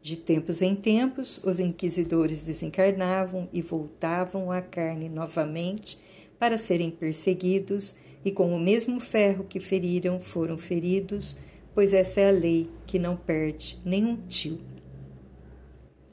De 0.00 0.16
tempos 0.16 0.62
em 0.62 0.76
tempos, 0.76 1.40
os 1.42 1.58
inquisidores 1.58 2.42
desencarnavam 2.42 3.48
e 3.52 3.60
voltavam 3.60 4.52
à 4.52 4.60
carne 4.60 5.08
novamente 5.08 5.98
para 6.38 6.56
serem 6.56 6.90
perseguidos, 6.90 7.96
e 8.24 8.30
com 8.30 8.54
o 8.54 8.60
mesmo 8.60 9.00
ferro 9.00 9.44
que 9.44 9.58
feriram 9.58 10.20
foram 10.20 10.56
feridos, 10.56 11.36
pois 11.74 11.92
essa 11.92 12.20
é 12.20 12.28
a 12.28 12.32
lei 12.32 12.70
que 12.86 12.98
não 12.98 13.16
perde 13.16 13.78
nenhum 13.84 14.16
tio. 14.28 14.60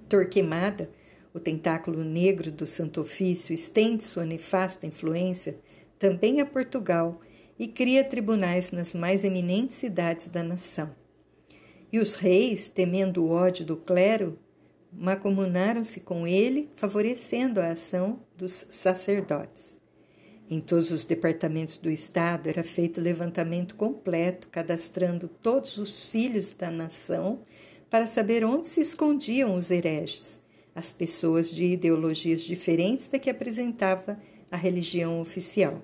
Torquemada 0.09 0.89
o 1.33 1.39
tentáculo 1.39 2.03
negro 2.03 2.51
do 2.51 2.67
Santo 2.67 3.01
Ofício 3.01 3.53
estende 3.53 4.03
sua 4.03 4.25
nefasta 4.25 4.85
influência 4.85 5.57
também 5.97 6.41
a 6.41 6.45
Portugal 6.45 7.21
e 7.57 7.67
cria 7.67 8.03
tribunais 8.03 8.71
nas 8.71 8.93
mais 8.93 9.23
eminentes 9.23 9.77
cidades 9.77 10.29
da 10.29 10.43
nação. 10.43 10.93
E 11.91 11.99
os 11.99 12.15
reis, 12.15 12.69
temendo 12.69 13.23
o 13.23 13.29
ódio 13.29 13.65
do 13.65 13.77
clero, 13.77 14.37
macomunaram-se 14.91 15.99
com 15.99 16.25
ele, 16.25 16.69
favorecendo 16.75 17.61
a 17.61 17.71
ação 17.71 18.19
dos 18.35 18.65
sacerdotes. 18.69 19.79
Em 20.49 20.59
todos 20.59 20.91
os 20.91 21.05
departamentos 21.05 21.77
do 21.77 21.89
Estado 21.89 22.49
era 22.49 22.63
feito 22.63 22.99
levantamento 22.99 23.75
completo, 23.75 24.49
cadastrando 24.49 25.29
todos 25.29 25.77
os 25.77 26.07
filhos 26.07 26.51
da 26.51 26.69
nação 26.69 27.41
para 27.89 28.07
saber 28.07 28.43
onde 28.43 28.67
se 28.67 28.81
escondiam 28.81 29.55
os 29.55 29.71
hereges 29.71 30.40
as 30.73 30.91
pessoas 30.91 31.49
de 31.49 31.65
ideologias 31.65 32.41
diferentes 32.41 33.07
da 33.07 33.19
que 33.19 33.29
apresentava 33.29 34.17
a 34.49 34.57
religião 34.57 35.19
oficial. 35.21 35.81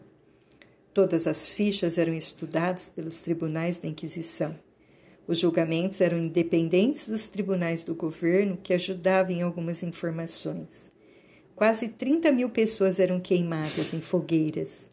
Todas 0.94 1.28
as 1.28 1.50
fichas 1.50 1.98
eram 1.98 2.14
estudadas 2.14 2.90
pelos 2.90 3.22
tribunais 3.22 3.78
da 3.78 3.88
Inquisição. 3.88 4.58
Os 5.28 5.40
julgamentos 5.40 6.02
eram 6.02 6.18
independentes 6.18 7.08
dos 7.08 7.28
tribunais 7.28 7.84
do 7.84 7.94
governo, 7.94 8.58
que 8.58 8.74
ajudavam 8.74 9.34
em 9.34 9.42
algumas 9.42 9.84
informações. 9.84 10.90
Quase 11.56 11.90
30 11.90 12.32
mil 12.32 12.50
pessoas 12.50 13.00
eram 13.00 13.20
queimadas 13.20 13.94
em 13.94 14.00
fogueiras, 14.00 14.90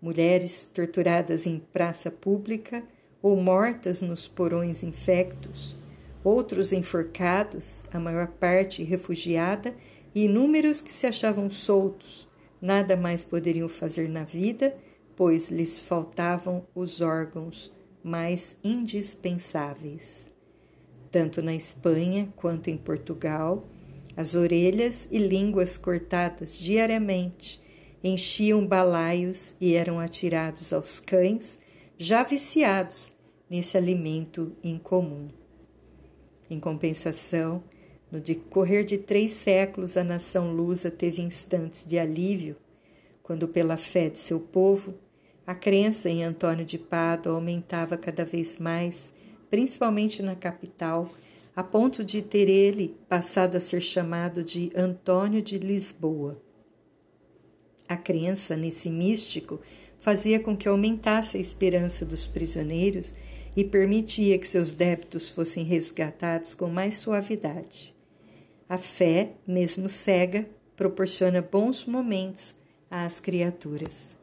mulheres 0.00 0.68
torturadas 0.72 1.46
em 1.46 1.58
praça 1.58 2.10
pública 2.10 2.82
ou 3.22 3.36
mortas 3.36 4.00
nos 4.00 4.26
porões 4.28 4.82
infectos, 4.82 5.76
outros 6.24 6.72
enforcados, 6.72 7.84
a 7.92 8.00
maior 8.00 8.26
parte 8.26 8.82
refugiada, 8.82 9.74
e 10.14 10.24
inúmeros 10.24 10.80
que 10.80 10.92
se 10.92 11.06
achavam 11.06 11.50
soltos, 11.50 12.26
nada 12.60 12.96
mais 12.96 13.24
poderiam 13.24 13.68
fazer 13.68 14.08
na 14.08 14.24
vida, 14.24 14.74
pois 15.14 15.50
lhes 15.50 15.80
faltavam 15.80 16.66
os 16.74 17.00
órgãos 17.00 17.70
mais 18.02 18.56
indispensáveis. 18.64 20.26
Tanto 21.10 21.42
na 21.42 21.54
Espanha 21.54 22.32
quanto 22.34 22.70
em 22.70 22.76
Portugal, 22.76 23.68
as 24.16 24.34
orelhas 24.34 25.06
e 25.10 25.18
línguas 25.18 25.76
cortadas 25.76 26.58
diariamente 26.58 27.62
enchiam 28.02 28.66
balaios 28.66 29.54
e 29.60 29.74
eram 29.74 29.98
atirados 29.98 30.72
aos 30.72 31.00
cães, 31.00 31.58
já 31.96 32.22
viciados 32.22 33.12
nesse 33.48 33.76
alimento 33.76 34.52
incomum. 34.62 35.28
Em 36.50 36.60
compensação, 36.60 37.62
no 38.10 38.20
decorrer 38.20 38.84
de 38.84 38.98
três 38.98 39.32
séculos, 39.32 39.96
a 39.96 40.04
nação 40.04 40.52
lusa 40.52 40.90
teve 40.90 41.22
instantes 41.22 41.86
de 41.86 41.98
alívio, 41.98 42.56
quando, 43.22 43.48
pela 43.48 43.76
fé 43.76 44.08
de 44.08 44.20
seu 44.20 44.38
povo, 44.38 44.94
a 45.46 45.54
crença 45.54 46.08
em 46.08 46.22
Antônio 46.22 46.64
de 46.64 46.78
Pádua 46.78 47.34
aumentava 47.34 47.96
cada 47.96 48.24
vez 48.24 48.58
mais, 48.58 49.12
principalmente 49.50 50.22
na 50.22 50.34
capital, 50.34 51.10
a 51.56 51.62
ponto 51.62 52.04
de 52.04 52.22
ter 52.22 52.48
ele 52.48 52.96
passado 53.08 53.56
a 53.56 53.60
ser 53.60 53.80
chamado 53.80 54.42
de 54.42 54.70
Antônio 54.74 55.42
de 55.42 55.58
Lisboa. 55.58 56.40
A 57.88 57.96
crença 57.96 58.56
nesse 58.56 58.88
místico 58.88 59.60
fazia 60.04 60.38
com 60.38 60.54
que 60.54 60.68
aumentasse 60.68 61.38
a 61.38 61.40
esperança 61.40 62.04
dos 62.04 62.26
prisioneiros 62.26 63.14
e 63.56 63.64
permitia 63.64 64.38
que 64.38 64.46
seus 64.46 64.74
débitos 64.74 65.30
fossem 65.30 65.64
resgatados 65.64 66.52
com 66.52 66.68
mais 66.68 66.98
suavidade. 66.98 67.94
A 68.68 68.76
fé, 68.76 69.32
mesmo 69.46 69.88
cega, 69.88 70.46
proporciona 70.76 71.40
bons 71.40 71.86
momentos 71.86 72.54
às 72.90 73.18
criaturas. 73.18 74.14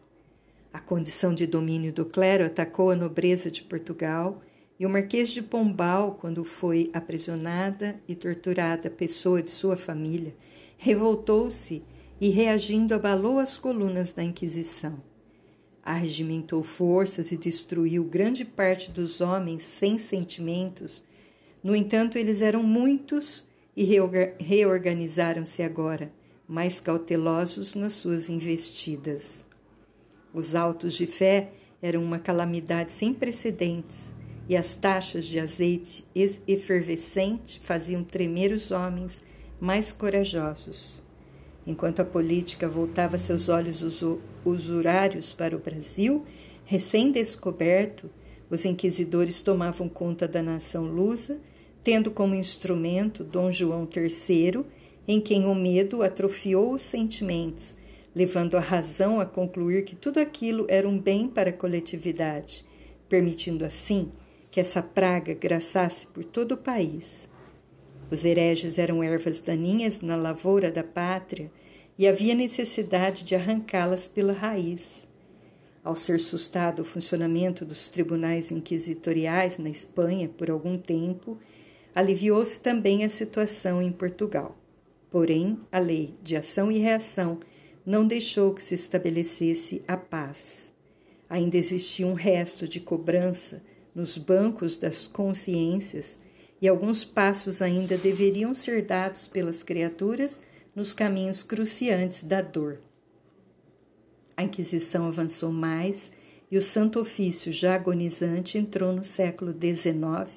A 0.71 0.79
condição 0.79 1.33
de 1.33 1.47
domínio 1.47 1.91
do 1.91 2.05
clero 2.05 2.45
atacou 2.45 2.91
a 2.91 2.95
nobreza 2.95 3.49
de 3.49 3.63
Portugal 3.63 4.39
e 4.79 4.85
o 4.85 4.89
Marquês 4.89 5.31
de 5.31 5.41
Pombal, 5.41 6.15
quando 6.21 6.43
foi 6.43 6.91
aprisionada 6.93 7.99
e 8.07 8.13
torturada 8.13 8.87
pessoa 8.87 9.41
de 9.41 9.49
sua 9.49 9.75
família, 9.75 10.35
revoltou-se 10.77 11.81
e, 12.19 12.29
reagindo, 12.29 12.93
abalou 12.93 13.39
as 13.39 13.57
colunas 13.57 14.11
da 14.11 14.23
Inquisição 14.23 15.09
arregimentou 15.83 16.63
forças 16.63 17.31
e 17.31 17.37
destruiu 17.37 18.03
grande 18.03 18.45
parte 18.45 18.91
dos 18.91 19.21
homens 19.21 19.63
sem 19.63 19.97
sentimentos. 19.97 21.03
No 21.63 21.75
entanto, 21.75 22.17
eles 22.17 22.41
eram 22.41 22.63
muitos 22.63 23.43
e 23.75 23.83
reorganizaram-se 24.39 25.63
agora, 25.63 26.11
mais 26.47 26.79
cautelosos 26.79 27.75
nas 27.75 27.93
suas 27.93 28.29
investidas. 28.29 29.45
Os 30.33 30.55
autos 30.55 30.93
de 30.93 31.05
fé 31.05 31.51
eram 31.81 32.03
uma 32.03 32.19
calamidade 32.19 32.93
sem 32.93 33.13
precedentes, 33.13 34.13
e 34.47 34.55
as 34.55 34.75
taxas 34.75 35.25
de 35.25 35.39
azeite 35.39 36.03
efervescente 36.47 37.59
faziam 37.63 38.03
tremer 38.03 38.51
os 38.51 38.71
homens 38.71 39.23
mais 39.59 39.91
corajosos. 39.93 41.01
Enquanto 41.65 42.01
a 42.01 42.05
política 42.05 42.67
voltava 42.67 43.17
seus 43.17 43.47
olhos 43.49 43.83
usurários 44.43 45.31
para 45.31 45.55
o 45.55 45.59
Brasil, 45.59 46.25
recém-descoberto, 46.65 48.09
os 48.49 48.65
inquisidores 48.65 49.41
tomavam 49.41 49.87
conta 49.87 50.27
da 50.27 50.41
nação 50.41 50.85
lusa, 50.85 51.39
tendo 51.83 52.11
como 52.11 52.35
instrumento 52.35 53.23
Dom 53.23 53.51
João 53.51 53.87
III, 53.95 54.65
em 55.07 55.21
quem 55.21 55.45
o 55.45 55.55
medo 55.55 56.03
atrofiou 56.03 56.73
os 56.73 56.81
sentimentos, 56.81 57.75
levando 58.13 58.55
a 58.55 58.59
razão 58.59 59.19
a 59.19 59.25
concluir 59.25 59.83
que 59.83 59.95
tudo 59.95 60.19
aquilo 60.19 60.65
era 60.67 60.87
um 60.87 60.99
bem 60.99 61.27
para 61.27 61.49
a 61.49 61.53
coletividade, 61.53 62.65
permitindo 63.07 63.63
assim 63.63 64.11
que 64.49 64.59
essa 64.59 64.81
praga 64.83 65.33
graçasse 65.33 66.05
por 66.05 66.23
todo 66.23 66.53
o 66.53 66.57
país. 66.57 67.29
Os 68.11 68.25
hereges 68.25 68.77
eram 68.77 69.01
ervas 69.01 69.39
daninhas 69.39 70.01
na 70.01 70.17
lavoura 70.17 70.69
da 70.69 70.83
pátria 70.83 71.49
e 71.97 72.05
havia 72.05 72.35
necessidade 72.35 73.23
de 73.23 73.35
arrancá-las 73.35 74.05
pela 74.05 74.33
raiz. 74.33 75.07
Ao 75.81 75.95
ser 75.95 76.19
sustado 76.19 76.81
o 76.81 76.85
funcionamento 76.85 77.63
dos 77.63 77.87
tribunais 77.87 78.51
inquisitoriais 78.51 79.57
na 79.57 79.69
Espanha 79.69 80.27
por 80.27 80.51
algum 80.51 80.77
tempo, 80.77 81.37
aliviou-se 81.95 82.59
também 82.59 83.05
a 83.05 83.09
situação 83.09 83.81
em 83.81 83.93
Portugal. 83.93 84.57
Porém, 85.09 85.57
a 85.71 85.79
lei 85.79 86.13
de 86.21 86.35
ação 86.35 86.69
e 86.69 86.79
reação 86.79 87.39
não 87.85 88.05
deixou 88.05 88.53
que 88.53 88.61
se 88.61 88.75
estabelecesse 88.75 89.81
a 89.87 89.95
paz. 89.95 90.73
Ainda 91.29 91.55
existia 91.55 92.05
um 92.05 92.13
resto 92.13 92.67
de 92.67 92.81
cobrança 92.81 93.63
nos 93.95 94.17
bancos 94.17 94.75
das 94.75 95.07
consciências 95.07 96.19
e 96.61 96.67
alguns 96.67 97.03
passos 97.03 97.61
ainda 97.61 97.97
deveriam 97.97 98.53
ser 98.53 98.83
dados 98.83 99.25
pelas 99.25 99.63
criaturas 99.63 100.41
nos 100.75 100.93
caminhos 100.93 101.41
cruciantes 101.41 102.23
da 102.23 102.41
dor. 102.41 102.79
A 104.37 104.43
Inquisição 104.43 105.07
avançou 105.07 105.51
mais 105.51 106.11
e 106.51 106.57
o 106.57 106.61
Santo 106.61 106.99
Ofício, 106.99 107.51
já 107.51 107.75
agonizante, 107.75 108.57
entrou 108.57 108.93
no 108.93 109.03
século 109.03 109.53
XIX, 109.53 110.29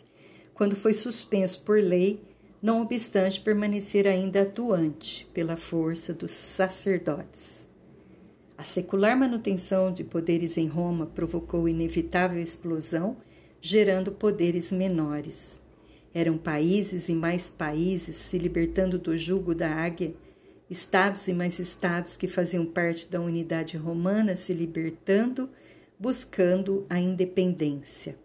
quando 0.54 0.76
foi 0.76 0.94
suspenso 0.94 1.62
por 1.62 1.78
lei, 1.78 2.22
não 2.62 2.80
obstante 2.80 3.40
permanecer 3.40 4.06
ainda 4.06 4.42
atuante 4.42 5.28
pela 5.34 5.56
força 5.56 6.14
dos 6.14 6.30
sacerdotes. 6.30 7.68
A 8.56 8.62
secular 8.62 9.18
manutenção 9.18 9.92
de 9.92 10.04
poderes 10.04 10.56
em 10.56 10.68
Roma 10.68 11.06
provocou 11.06 11.68
inevitável 11.68 12.40
explosão, 12.40 13.16
gerando 13.60 14.12
poderes 14.12 14.70
menores. 14.70 15.60
Eram 16.14 16.38
países 16.38 17.08
e 17.08 17.12
mais 17.12 17.50
países 17.50 18.14
se 18.14 18.38
libertando 18.38 18.98
do 18.98 19.18
jugo 19.18 19.52
da 19.52 19.68
águia, 19.68 20.14
estados 20.70 21.26
e 21.26 21.32
mais 21.32 21.58
estados 21.58 22.16
que 22.16 22.28
faziam 22.28 22.64
parte 22.64 23.10
da 23.10 23.20
unidade 23.20 23.76
romana 23.76 24.36
se 24.36 24.52
libertando, 24.52 25.50
buscando 25.98 26.86
a 26.88 27.00
independência. 27.00 28.16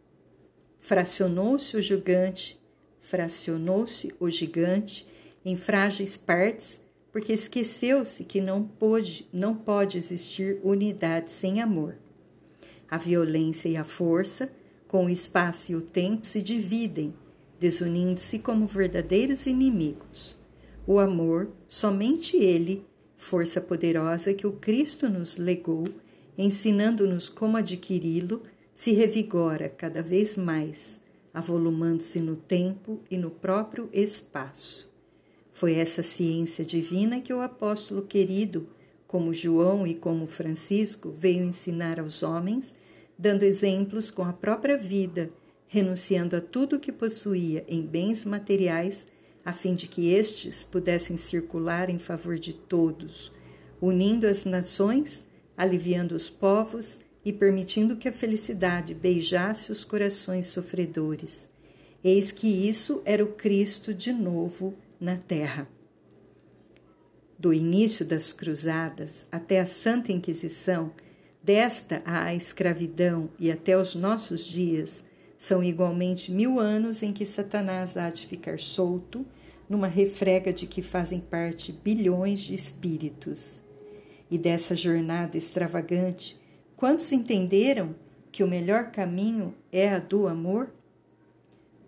Fracionou-se 0.78 1.76
o 1.76 1.82
gigante, 1.82 2.60
fracionou-se 3.02 4.14
o 4.20 4.30
gigante 4.30 5.08
em 5.44 5.56
frágeis 5.56 6.16
partes 6.16 6.80
porque 7.12 7.34
esqueceu-se 7.34 8.24
que 8.24 8.40
não 8.40 8.64
pode, 8.64 9.28
não 9.34 9.56
pode 9.56 9.98
existir 9.98 10.60
unidade 10.64 11.32
sem 11.32 11.60
amor. 11.60 11.96
A 12.90 12.98
violência 12.98 13.68
e 13.68 13.76
a 13.76 13.84
força, 13.84 14.52
com 14.88 15.06
o 15.06 15.10
espaço 15.10 15.72
e 15.72 15.76
o 15.76 15.82
tempo, 15.82 16.26
se 16.26 16.42
dividem, 16.42 17.14
desunindo-se 17.60 18.40
como 18.40 18.66
verdadeiros 18.66 19.46
inimigos. 19.46 20.38
O 20.88 20.98
amor, 20.98 21.50
somente 21.68 22.38
ele, 22.38 22.86
força 23.16 23.60
poderosa 23.60 24.34
que 24.34 24.48
o 24.48 24.54
Cristo 24.54 25.10
nos 25.10 25.38
legou, 25.38 25.86
ensinando-nos 26.38 27.28
como 27.28 27.58
adquiri-lo, 27.58 28.42
se 28.74 28.94
revigora 28.94 29.68
cada 29.68 30.02
vez 30.02 30.38
mais, 30.38 31.02
avolumando-se 31.34 32.20
no 32.22 32.38
tempo 32.38 33.02
e 33.12 33.18
no 33.18 33.30
próprio 33.30 33.90
espaço. 33.92 34.90
Foi 35.52 35.74
essa 35.74 36.02
ciência 36.02 36.64
divina 36.64 37.20
que 37.20 37.34
o 37.34 37.42
apóstolo 37.42 38.04
querido, 38.04 38.70
como 39.06 39.34
João 39.34 39.86
e 39.86 39.94
como 39.94 40.26
Francisco, 40.28 41.14
veio 41.16 41.44
ensinar 41.44 42.00
aos 42.00 42.24
homens, 42.24 42.74
dando 43.18 43.44
exemplos 43.44 44.10
com 44.10 44.24
a 44.24 44.32
própria 44.32 44.78
vida, 44.78 45.30
renunciando 45.70 46.36
a 46.36 46.42
tudo 46.42 46.76
o 46.76 46.80
que 46.80 46.92
possuía 46.92 47.64
em 47.68 47.84
bens 47.84 48.26
materiais, 48.26 49.08
a 49.46 49.54
fim 49.54 49.76
de 49.76 49.88
que 49.88 50.12
estes 50.12 50.64
pudessem 50.64 51.16
circular 51.16 51.90
em 51.90 52.00
favor 52.00 52.38
de 52.38 52.54
todos, 52.54 53.32
unindo 53.80 54.28
as 54.28 54.46
nações, 54.46 55.24
aliviando 55.56 56.16
os 56.16 56.28
povos 56.28 57.00
e 57.24 57.32
permitindo 57.32 57.96
que 57.96 58.10
a 58.10 58.12
felicidade 58.12 58.96
beijasse 58.96 59.72
os 59.72 59.84
corações 59.84 60.48
sofredores. 60.48 61.48
Eis 62.04 62.32
que 62.32 62.48
isso 62.48 63.02
era 63.06 63.24
o 63.24 63.34
Cristo 63.34 63.94
de 63.94 64.12
novo 64.12 64.74
na 65.00 65.18
terra. 65.18 65.68
Do 67.38 67.54
início 67.54 68.04
das 68.06 68.34
cruzadas 68.34 69.26
até 69.32 69.60
a 69.60 69.66
Santa 69.66 70.12
Inquisição, 70.12 70.92
desta 71.44 72.02
à 72.06 72.34
escravidão 72.34 73.30
e 73.38 73.52
até 73.52 73.78
os 73.78 73.96
nossos 73.96 74.44
dias, 74.44 75.04
são 75.40 75.64
igualmente 75.64 76.32
mil 76.32 76.60
anos 76.60 77.02
em 77.02 77.12
que 77.12 77.26
Satanás 77.26 77.98
há 77.98 78.12
de 78.12 78.28
ficar 78.28 78.60
solto 78.60 79.26
numa 79.68 79.88
refrega 79.88 80.54
de 80.54 80.68
que 80.68 80.84
fazem 80.84 81.20
parte 81.20 81.72
bilhões 81.72 82.42
de 82.42 82.54
espíritos. 82.54 83.60
E 84.30 84.38
dessa 84.38 84.76
jornada 84.76 85.36
extravagante, 85.36 86.40
quantos 86.76 87.12
entenderam 87.12 87.96
que 88.32 88.44
o 88.44 88.48
melhor 88.48 88.92
caminho 88.92 89.56
é 89.72 89.90
a 89.90 89.98
do 89.98 90.28
amor? 90.28 90.70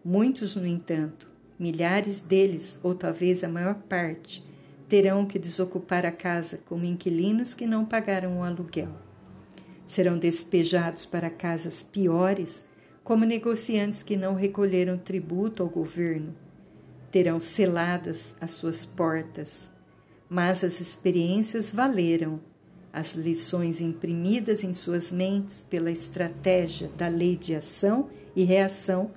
Muitos, 0.03 0.55
no 0.55 0.65
entanto, 0.65 1.31
Milhares 1.61 2.19
deles, 2.19 2.79
ou 2.81 2.95
talvez 2.95 3.43
a 3.43 3.47
maior 3.47 3.75
parte, 3.75 4.43
terão 4.89 5.27
que 5.27 5.37
desocupar 5.37 6.07
a 6.07 6.11
casa 6.11 6.59
como 6.65 6.85
inquilinos 6.85 7.53
que 7.53 7.67
não 7.67 7.85
pagaram 7.85 8.39
o 8.39 8.43
aluguel. 8.43 8.89
Serão 9.85 10.17
despejados 10.17 11.05
para 11.05 11.29
casas 11.29 11.83
piores, 11.83 12.65
como 13.11 13.25
negociantes 13.25 14.01
que 14.01 14.15
não 14.15 14.35
recolheram 14.35 14.97
tributo 14.97 15.61
ao 15.61 15.67
governo. 15.67 16.33
Terão 17.11 17.41
seladas 17.41 18.33
as 18.39 18.51
suas 18.51 18.85
portas. 18.85 19.69
Mas 20.29 20.63
as 20.63 20.79
experiências 20.79 21.73
valeram, 21.73 22.39
as 22.93 23.13
lições 23.13 23.81
imprimidas 23.81 24.63
em 24.63 24.73
suas 24.73 25.11
mentes 25.11 25.61
pela 25.69 25.91
estratégia 25.91 26.89
da 26.97 27.09
lei 27.09 27.35
de 27.35 27.53
ação 27.53 28.07
e 28.33 28.45
reação 28.45 29.11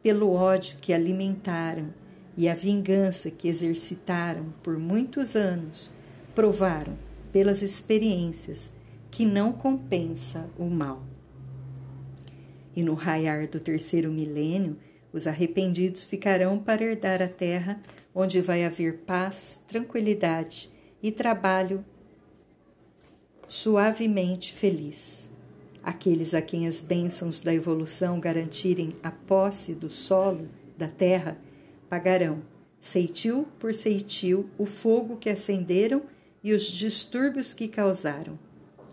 pelo 0.00 0.32
ódio 0.32 0.76
que 0.80 0.92
alimentaram 0.92 1.92
e 2.36 2.48
a 2.48 2.54
vingança 2.54 3.32
que 3.32 3.48
exercitaram 3.48 4.54
por 4.62 4.78
muitos 4.78 5.34
anos, 5.34 5.90
provaram, 6.36 6.96
pelas 7.32 7.62
experiências, 7.62 8.70
que 9.10 9.26
não 9.26 9.52
compensa 9.52 10.48
o 10.56 10.66
mal. 10.66 11.09
E 12.74 12.82
no 12.82 12.94
raiar 12.94 13.48
do 13.48 13.58
terceiro 13.58 14.12
milênio, 14.12 14.76
os 15.12 15.26
arrependidos 15.26 16.04
ficarão 16.04 16.58
para 16.58 16.84
herdar 16.84 17.20
a 17.20 17.28
terra 17.28 17.80
onde 18.14 18.40
vai 18.40 18.64
haver 18.64 18.98
paz, 18.98 19.60
tranquilidade 19.66 20.70
e 21.02 21.10
trabalho 21.10 21.84
suavemente 23.48 24.52
feliz 24.52 25.30
aqueles 25.82 26.34
a 26.34 26.42
quem 26.42 26.66
as 26.66 26.80
bênçãos 26.80 27.40
da 27.40 27.54
evolução 27.54 28.20
garantirem 28.20 28.92
a 29.02 29.10
posse 29.10 29.74
do 29.74 29.90
solo, 29.90 30.48
da 30.76 30.88
terra, 30.88 31.38
pagarão, 31.88 32.42
ceitil 32.80 33.46
por 33.58 33.74
ceitil, 33.74 34.48
o 34.58 34.66
fogo 34.66 35.16
que 35.16 35.28
acenderam 35.28 36.02
e 36.42 36.52
os 36.52 36.64
distúrbios 36.64 37.52
que 37.52 37.68
causaram. 37.68 38.38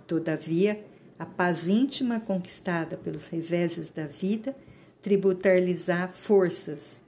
Todavia, 0.06 0.84
a 1.20 1.26
paz 1.26 1.68
íntima 1.68 2.20
conquistada 2.20 2.98
pelos 2.98 3.28
reveses 3.28 3.90
da 3.90 4.06
vida 4.06 4.56
tributar-lhes-á 5.02 6.08
forças, 6.10 7.02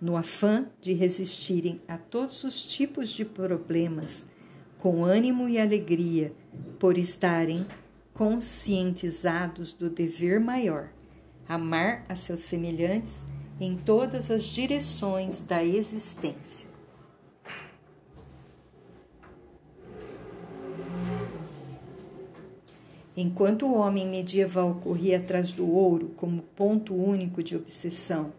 no 0.00 0.16
afã 0.16 0.66
de 0.80 0.92
resistirem 0.92 1.80
a 1.86 1.96
todos 1.96 2.44
os 2.44 2.64
tipos 2.64 3.10
de 3.10 3.24
problemas, 3.24 4.26
com 4.78 5.04
ânimo 5.04 5.48
e 5.48 5.58
alegria, 5.58 6.32
por 6.78 6.96
estarem 6.96 7.66
conscientizados 8.14 9.72
do 9.72 9.88
dever 9.88 10.40
maior, 10.40 10.90
amar 11.48 12.04
a 12.08 12.14
seus 12.14 12.40
semelhantes 12.40 13.24
em 13.60 13.74
todas 13.74 14.30
as 14.30 14.44
direções 14.44 15.40
da 15.40 15.64
existência. 15.64 16.67
Enquanto 23.20 23.66
o 23.66 23.74
homem 23.74 24.06
medieval 24.06 24.76
corria 24.76 25.16
atrás 25.18 25.50
do 25.50 25.66
ouro 25.66 26.12
como 26.16 26.42
ponto 26.54 26.94
único 26.94 27.42
de 27.42 27.56
obsessão, 27.56 28.32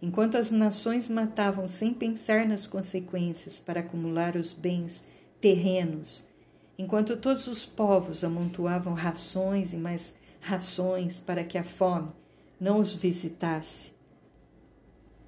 enquanto 0.00 0.38
as 0.38 0.50
nações 0.50 1.08
matavam 1.08 1.68
sem 1.68 1.92
pensar 1.92 2.46
nas 2.46 2.66
consequências 2.66 3.58
para 3.60 3.80
acumular 3.80 4.34
os 4.34 4.54
bens 4.54 5.04
terrenos 5.40 6.26
enquanto 6.78 7.16
todos 7.16 7.46
os 7.46 7.64
povos 7.64 8.22
amontoavam 8.22 8.94
rações 8.94 9.72
e 9.72 9.76
mais 9.76 10.12
rações 10.40 11.18
para 11.18 11.42
que 11.42 11.58
a 11.58 11.64
fome 11.64 12.10
não 12.60 12.80
os 12.80 12.94
visitasse. 12.94 13.92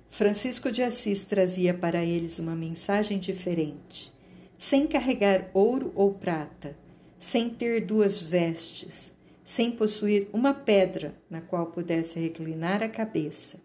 Francisco 0.08 0.70
de 0.70 0.82
Assis 0.82 1.24
trazia 1.24 1.74
para 1.74 2.04
eles 2.04 2.38
uma 2.38 2.54
mensagem 2.54 3.18
diferente, 3.18 4.12
sem 4.58 4.86
carregar 4.86 5.50
ouro 5.52 5.92
ou 5.94 6.14
prata, 6.14 6.76
sem 7.18 7.50
ter 7.50 7.84
duas 7.84 8.22
vestes, 8.22 9.12
sem 9.44 9.70
possuir 9.70 10.28
uma 10.32 10.54
pedra 10.54 11.14
na 11.28 11.40
qual 11.40 11.66
pudesse 11.66 12.18
reclinar 12.18 12.82
a 12.82 12.88
cabeça. 12.88 13.58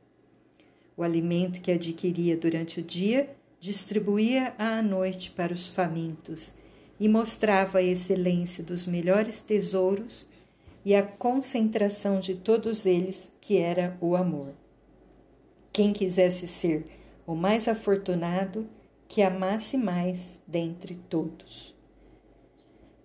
O 0.96 1.04
alimento 1.04 1.62
que 1.62 1.72
adquiria 1.72 2.38
durante 2.38 2.80
o 2.80 2.84
dia 2.84 3.36
distribuía 3.60 4.54
à 4.58 4.82
noite 4.82 5.32
para 5.32 5.54
os 5.54 5.68
famintos 5.68 6.54
e 7.00 7.08
mostrava 7.08 7.80
a 7.80 7.84
excelência 7.84 8.64
dos 8.64 8.86
melhores 8.86 9.42
tesouros 9.42 10.26
e 10.86 10.94
a 10.94 11.02
concentração 11.02 12.20
de 12.20 12.36
todos 12.36 12.86
eles, 12.86 13.32
que 13.40 13.58
era 13.58 13.98
o 14.02 14.16
amor. 14.16 14.54
Quem 15.72 15.94
quisesse 15.94 16.48
ser 16.48 16.86
o 17.26 17.36
mais 17.36 17.68
afortunado, 17.68 18.68
que 19.08 19.22
amasse 19.22 19.78
mais 19.78 20.42
dentre 20.48 20.96
todos. 20.96 21.74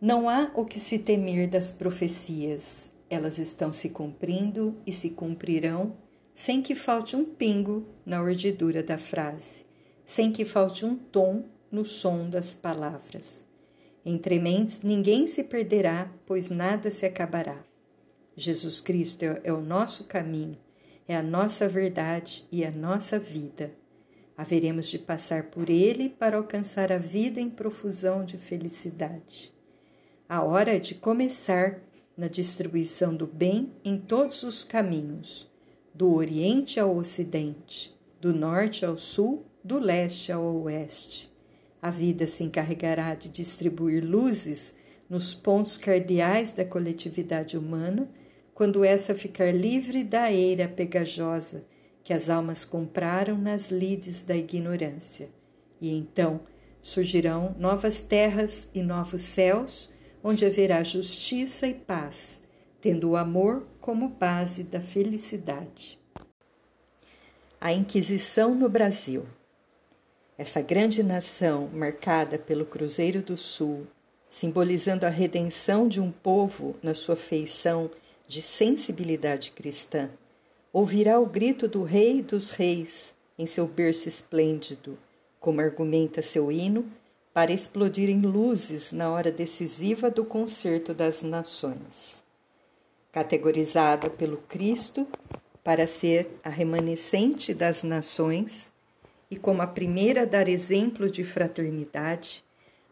Não 0.01 0.29
há 0.29 0.53
o 0.55 0.65
que 0.65 0.79
se 0.79 0.97
temer 0.97 1.49
das 1.49 1.73
profecias, 1.73 2.89
elas 3.11 3.37
estão 3.37 3.73
se 3.73 3.89
cumprindo 3.89 4.77
e 4.87 4.93
se 4.93 5.11
cumprirão 5.11 5.97
sem 6.33 6.63
que 6.63 6.77
falte 6.77 7.17
um 7.17 7.25
pingo 7.25 7.85
na 8.07 8.23
urdidura 8.23 8.81
da 8.81 8.97
frase, 8.97 9.67
sem 10.05 10.31
que 10.31 10.45
falte 10.45 10.85
um 10.85 10.95
tom 10.95 11.43
no 11.69 11.85
som 11.85 12.31
das 12.31 12.55
palavras. 12.55 13.45
Entre 14.05 14.39
mentes 14.39 14.83
ninguém 14.83 15.27
se 15.27 15.43
perderá, 15.43 16.09
pois 16.25 16.49
nada 16.49 16.93
se 16.93 17.05
acabará. 17.05 17.65
Jesus 18.37 18.81
Cristo 18.81 19.25
é, 19.25 19.41
é 19.43 19.53
o 19.53 19.61
nosso 19.61 20.05
caminho, 20.05 20.57
é 21.09 21.17
a 21.17 21.25
nossa 21.25 21.67
verdade 21.67 22.47
e 22.53 22.65
a 22.65 22.71
nossa 22.71 23.19
vida. 23.19 23.73
Haveremos 24.37 24.87
de 24.87 25.01
passar 25.01 25.51
por 25.51 25.69
ele 25.69 26.09
para 26.09 26.37
alcançar 26.37 26.93
a 26.93 26.99
vida 26.99 27.41
em 27.41 27.51
profusão 27.51 28.25
de 28.25 28.39
felicidade. 28.39 29.58
A 30.31 30.43
hora 30.43 30.79
de 30.79 30.95
começar 30.95 31.81
na 32.14 32.29
distribuição 32.29 33.17
do 33.17 33.27
bem 33.27 33.73
em 33.83 33.97
todos 33.97 34.43
os 34.43 34.62
caminhos, 34.62 35.51
do 35.95 36.12
Oriente 36.12 36.79
ao 36.79 36.95
Ocidente, 36.95 37.99
do 38.21 38.35
Norte 38.35 38.85
ao 38.85 38.99
Sul, 38.99 39.47
do 39.64 39.79
Leste 39.79 40.31
ao 40.31 40.45
Oeste. 40.64 41.33
A 41.81 41.91
vida 41.91 42.27
se 42.27 42.45
encarregará 42.45 43.14
de 43.14 43.31
distribuir 43.31 44.05
luzes 44.05 44.75
nos 45.09 45.33
pontos 45.33 45.79
cardeais 45.79 46.53
da 46.53 46.62
coletividade 46.62 47.57
humana, 47.57 48.07
quando 48.53 48.85
essa 48.85 49.14
ficar 49.14 49.51
livre 49.51 50.05
da 50.05 50.31
eira 50.31 50.69
pegajosa 50.69 51.64
que 52.05 52.12
as 52.12 52.29
almas 52.29 52.67
compraram 52.67 53.38
nas 53.38 53.71
lides 53.71 54.25
da 54.25 54.37
ignorância. 54.37 55.31
E 55.81 55.91
então 55.91 56.43
surgirão 56.83 57.57
novas 57.59 58.03
terras 58.03 58.69
e 58.75 58.83
novos 58.83 59.23
céus 59.23 59.97
onde 60.22 60.44
haverá 60.44 60.83
justiça 60.83 61.66
e 61.66 61.74
paz, 61.74 62.40
tendo 62.81 63.11
o 63.11 63.16
amor 63.16 63.66
como 63.81 64.09
base 64.09 64.62
da 64.62 64.81
felicidade. 64.81 65.98
A 67.61 67.72
Inquisição 67.72 68.54
no 68.54 68.68
Brasil. 68.68 69.26
Essa 70.37 70.61
grande 70.61 71.02
nação, 71.02 71.68
marcada 71.72 72.38
pelo 72.38 72.64
Cruzeiro 72.64 73.20
do 73.20 73.37
Sul, 73.37 73.87
simbolizando 74.28 75.07
a 75.07 75.09
redenção 75.09 75.88
de 75.88 76.00
um 76.00 76.12
povo 76.12 76.76
na 76.83 76.94
sua 76.94 77.16
feição 77.16 77.90
de 78.26 78.42
sensibilidade 78.42 79.50
cristã, 79.52 80.11
ouvirá 80.72 81.18
o 81.18 81.26
grito 81.26 81.66
do 81.66 81.83
Rei 81.83 82.22
dos 82.22 82.50
Reis 82.50 83.14
em 83.38 83.46
seu 83.46 83.66
berço 83.66 84.09
esplêndido, 84.09 84.98
como 85.40 85.61
argumenta 85.61 86.20
seu 86.22 86.52
hino 86.52 86.88
para 87.38 87.53
explodir 87.53 88.11
em 88.11 88.20
luzes 88.20 88.90
na 88.90 89.12
hora 89.12 89.31
decisiva 89.31 90.11
do 90.11 90.24
concerto 90.24 90.92
das 90.92 91.22
nações. 91.22 92.20
Categorizada 93.12 94.11
pelo 94.11 94.38
Cristo 94.38 95.07
para 95.62 95.87
ser 95.87 96.29
a 96.42 96.48
remanescente 96.48 97.55
das 97.55 97.85
nações 97.85 98.72
e 99.31 99.37
como 99.37 99.62
a 99.62 99.68
primeira 99.68 100.22
a 100.22 100.24
dar 100.24 100.48
exemplo 100.48 101.09
de 101.09 101.22
fraternidade, 101.22 102.42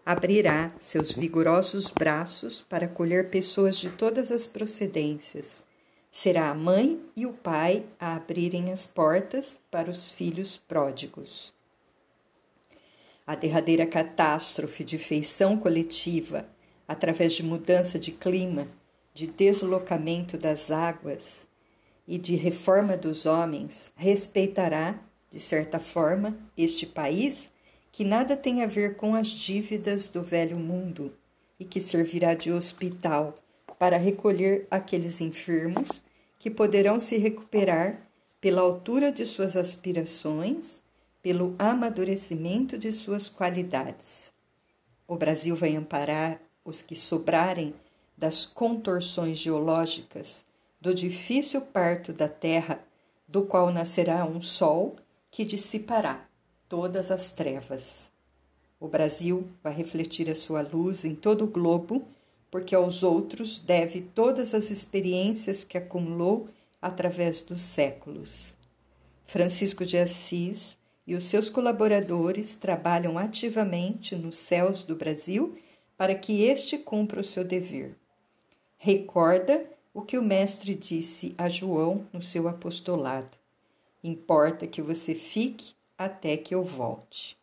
abrirá 0.04 0.72
seus 0.78 1.10
vigorosos 1.10 1.90
braços 1.90 2.62
para 2.62 2.86
acolher 2.86 3.30
pessoas 3.30 3.76
de 3.76 3.90
todas 3.90 4.30
as 4.30 4.46
procedências. 4.46 5.64
Será 6.12 6.50
a 6.50 6.54
mãe 6.54 7.00
e 7.16 7.26
o 7.26 7.32
pai 7.32 7.84
a 7.98 8.14
abrirem 8.14 8.70
as 8.70 8.86
portas 8.86 9.58
para 9.72 9.90
os 9.90 10.08
filhos 10.08 10.56
pródigos. 10.56 11.55
A 13.26 13.34
derradeira 13.34 13.84
catástrofe 13.84 14.84
de 14.84 14.98
feição 14.98 15.56
coletiva, 15.56 16.48
através 16.86 17.32
de 17.32 17.42
mudança 17.42 17.98
de 17.98 18.12
clima, 18.12 18.68
de 19.12 19.26
deslocamento 19.26 20.38
das 20.38 20.70
águas 20.70 21.44
e 22.06 22.18
de 22.18 22.36
reforma 22.36 22.96
dos 22.96 23.26
homens, 23.26 23.90
respeitará, 23.96 25.00
de 25.32 25.40
certa 25.40 25.80
forma, 25.80 26.38
este 26.56 26.86
país 26.86 27.50
que 27.90 28.04
nada 28.04 28.36
tem 28.36 28.62
a 28.62 28.66
ver 28.66 28.94
com 28.94 29.14
as 29.14 29.26
dívidas 29.28 30.08
do 30.08 30.22
velho 30.22 30.56
mundo 30.56 31.12
e 31.58 31.64
que 31.64 31.80
servirá 31.80 32.34
de 32.34 32.52
hospital 32.52 33.34
para 33.76 33.96
recolher 33.96 34.68
aqueles 34.70 35.20
enfermos 35.20 36.00
que 36.38 36.50
poderão 36.50 37.00
se 37.00 37.16
recuperar 37.16 38.08
pela 38.40 38.62
altura 38.62 39.10
de 39.10 39.26
suas 39.26 39.56
aspirações 39.56 40.80
pelo 41.26 41.56
amadurecimento 41.58 42.78
de 42.78 42.92
suas 42.92 43.28
qualidades. 43.28 44.30
O 45.08 45.16
Brasil 45.16 45.56
vai 45.56 45.74
amparar 45.74 46.40
os 46.64 46.80
que 46.80 46.94
sobrarem 46.94 47.74
das 48.16 48.46
contorções 48.46 49.36
geológicas 49.36 50.44
do 50.80 50.94
difícil 50.94 51.62
parto 51.62 52.12
da 52.12 52.28
terra, 52.28 52.78
do 53.26 53.42
qual 53.42 53.72
nascerá 53.72 54.24
um 54.24 54.40
sol 54.40 54.94
que 55.28 55.44
dissipará 55.44 56.24
todas 56.68 57.10
as 57.10 57.32
trevas. 57.32 58.08
O 58.78 58.86
Brasil 58.86 59.48
vai 59.64 59.74
refletir 59.74 60.30
a 60.30 60.34
sua 60.36 60.62
luz 60.62 61.04
em 61.04 61.16
todo 61.16 61.42
o 61.42 61.48
globo, 61.48 62.06
porque 62.52 62.72
aos 62.72 63.02
outros 63.02 63.58
deve 63.58 64.00
todas 64.00 64.54
as 64.54 64.70
experiências 64.70 65.64
que 65.64 65.76
acumulou 65.76 66.48
através 66.80 67.42
dos 67.42 67.62
séculos. 67.62 68.54
Francisco 69.24 69.84
de 69.84 69.98
Assis 69.98 70.78
e 71.06 71.14
os 71.14 71.24
seus 71.24 71.48
colaboradores 71.48 72.56
trabalham 72.56 73.16
ativamente 73.16 74.16
nos 74.16 74.36
céus 74.36 74.82
do 74.82 74.96
Brasil 74.96 75.56
para 75.96 76.14
que 76.14 76.42
este 76.42 76.76
cumpra 76.76 77.20
o 77.20 77.24
seu 77.24 77.44
dever. 77.44 77.96
Recorda 78.76 79.64
o 79.94 80.02
que 80.02 80.18
o 80.18 80.22
Mestre 80.22 80.74
disse 80.74 81.34
a 81.38 81.48
João 81.48 82.06
no 82.12 82.20
seu 82.20 82.48
apostolado: 82.48 83.38
Importa 84.02 84.66
que 84.66 84.82
você 84.82 85.14
fique 85.14 85.74
até 85.96 86.36
que 86.36 86.54
eu 86.54 86.62
volte. 86.62 87.36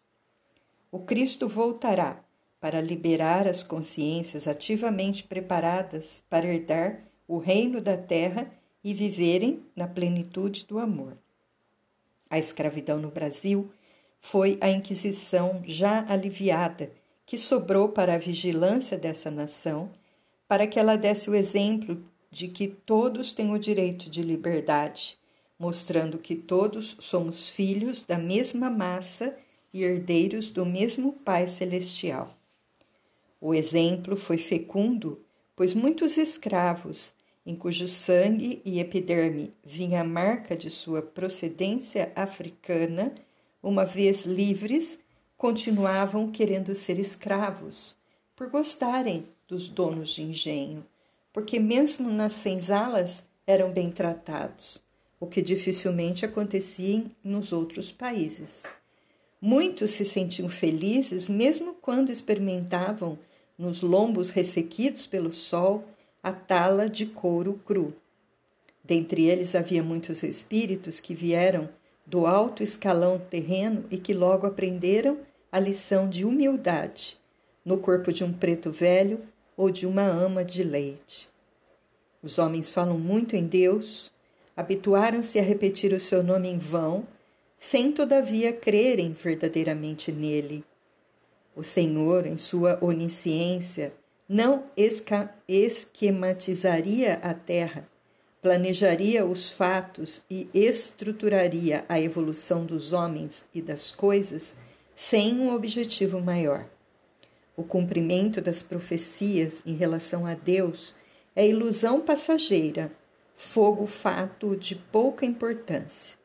O 0.91 0.99
Cristo 0.99 1.47
voltará 1.47 2.23
para 2.59 2.79
liberar 2.79 3.47
as 3.47 3.63
consciências 3.63 4.47
ativamente 4.47 5.23
preparadas 5.23 6.23
para 6.29 6.45
herdar 6.45 7.03
o 7.27 7.37
reino 7.37 7.81
da 7.81 7.97
terra 7.97 8.51
e 8.83 8.93
viverem 8.93 9.65
na 9.75 9.87
plenitude 9.87 10.65
do 10.65 10.77
amor. 10.77 11.17
A 12.33 12.39
escravidão 12.39 12.97
no 12.97 13.11
Brasil 13.11 13.71
foi 14.19 14.57
a 14.59 14.67
Inquisição 14.67 15.61
já 15.67 16.03
aliviada 16.11 16.91
que 17.27 17.37
sobrou 17.37 17.89
para 17.89 18.15
a 18.15 18.17
vigilância 18.17 18.97
dessa 18.97 19.29
nação, 19.29 19.91
para 20.47 20.65
que 20.65 20.79
ela 20.79 20.95
desse 20.95 21.29
o 21.29 21.35
exemplo 21.35 22.03
de 22.31 22.47
que 22.47 22.67
todos 22.67 23.33
têm 23.33 23.53
o 23.53 23.59
direito 23.59 24.09
de 24.09 24.23
liberdade, 24.23 25.19
mostrando 25.59 26.17
que 26.17 26.33
todos 26.33 26.97
somos 26.99 27.49
filhos 27.49 28.01
da 28.01 28.17
mesma 28.17 28.67
massa 28.67 29.37
e 29.71 29.83
herdeiros 29.83 30.49
do 30.49 30.65
mesmo 30.65 31.13
Pai 31.13 31.47
Celestial. 31.47 32.35
O 33.39 33.53
exemplo 33.53 34.15
foi 34.15 34.39
fecundo, 34.39 35.23
pois 35.55 35.75
muitos 35.75 36.17
escravos 36.17 37.13
em 37.45 37.55
cujo 37.55 37.87
sangue 37.87 38.61
e 38.63 38.79
epiderme 38.79 39.53
vinha 39.63 40.01
a 40.01 40.03
marca 40.03 40.55
de 40.55 40.69
sua 40.69 41.01
procedência 41.01 42.11
africana, 42.15 43.13
uma 43.61 43.85
vez 43.85 44.25
livres, 44.25 44.97
continuavam 45.37 46.31
querendo 46.31 46.73
ser 46.73 46.97
escravos, 46.97 47.97
por 48.35 48.49
gostarem 48.49 49.25
dos 49.47 49.67
donos 49.67 50.09
de 50.09 50.23
engenho, 50.23 50.85
porque 51.33 51.59
mesmo 51.59 52.09
nas 52.09 52.31
senzalas 52.31 53.23
eram 53.45 53.71
bem 53.71 53.91
tratados, 53.91 54.81
o 55.19 55.27
que 55.27 55.41
dificilmente 55.41 56.25
acontecia 56.25 57.03
nos 57.23 57.51
outros 57.51 57.91
países. 57.91 58.63
Muitos 59.41 59.91
se 59.91 60.05
sentiam 60.05 60.47
felizes 60.47 61.27
mesmo 61.27 61.73
quando 61.73 62.09
experimentavam, 62.09 63.19
nos 63.57 63.81
lombos 63.81 64.29
ressequidos 64.29 65.05
pelo 65.05 65.31
sol, 65.33 65.83
a 66.23 66.31
tala 66.31 66.89
de 66.89 67.05
couro 67.05 67.59
cru. 67.65 67.93
Dentre 68.83 69.25
eles 69.25 69.53
havia 69.53 69.83
muitos 69.83 70.23
espíritos 70.23 71.01
que 71.01 71.13
vieram 71.13 71.69
do 72.05 72.25
alto 72.25 72.63
escalão 72.63 73.19
terreno 73.19 73.85
e 73.91 73.97
que 73.97 74.13
logo 74.13 74.47
aprenderam 74.47 75.19
a 75.51 75.59
lição 75.59 76.09
de 76.09 76.25
humildade 76.25 77.19
no 77.63 77.77
corpo 77.77 78.11
de 78.11 78.23
um 78.23 78.31
preto 78.31 78.71
velho 78.71 79.21
ou 79.55 79.69
de 79.69 79.85
uma 79.85 80.03
ama 80.03 80.43
de 80.43 80.63
leite. 80.63 81.29
Os 82.21 82.37
homens 82.37 82.73
falam 82.73 82.97
muito 82.97 83.35
em 83.35 83.45
Deus, 83.45 84.11
habituaram-se 84.55 85.39
a 85.39 85.43
repetir 85.43 85.93
o 85.93 85.99
seu 85.99 86.23
nome 86.23 86.49
em 86.49 86.57
vão, 86.57 87.05
sem 87.57 87.91
todavia 87.91 88.51
crerem 88.51 89.11
verdadeiramente 89.11 90.11
nele. 90.11 90.63
O 91.55 91.63
Senhor, 91.63 92.25
em 92.25 92.37
sua 92.37 92.77
onisciência, 92.81 93.93
não 94.27 94.65
esquematizaria 95.47 97.15
a 97.21 97.33
Terra, 97.33 97.87
planejaria 98.41 99.25
os 99.25 99.49
fatos 99.51 100.21
e 100.29 100.49
estruturaria 100.53 101.85
a 101.87 101.99
evolução 101.99 102.65
dos 102.65 102.91
homens 102.93 103.45
e 103.53 103.61
das 103.61 103.91
coisas 103.91 104.55
sem 104.95 105.39
um 105.39 105.53
objetivo 105.53 106.19
maior. 106.19 106.65
O 107.55 107.63
cumprimento 107.63 108.41
das 108.41 108.61
profecias 108.61 109.61
em 109.65 109.75
relação 109.75 110.25
a 110.25 110.33
Deus 110.33 110.95
é 111.35 111.47
ilusão 111.47 112.01
passageira, 112.01 112.91
fogo 113.35 113.85
fato 113.85 114.55
de 114.55 114.75
pouca 114.75 115.25
importância. 115.25 116.17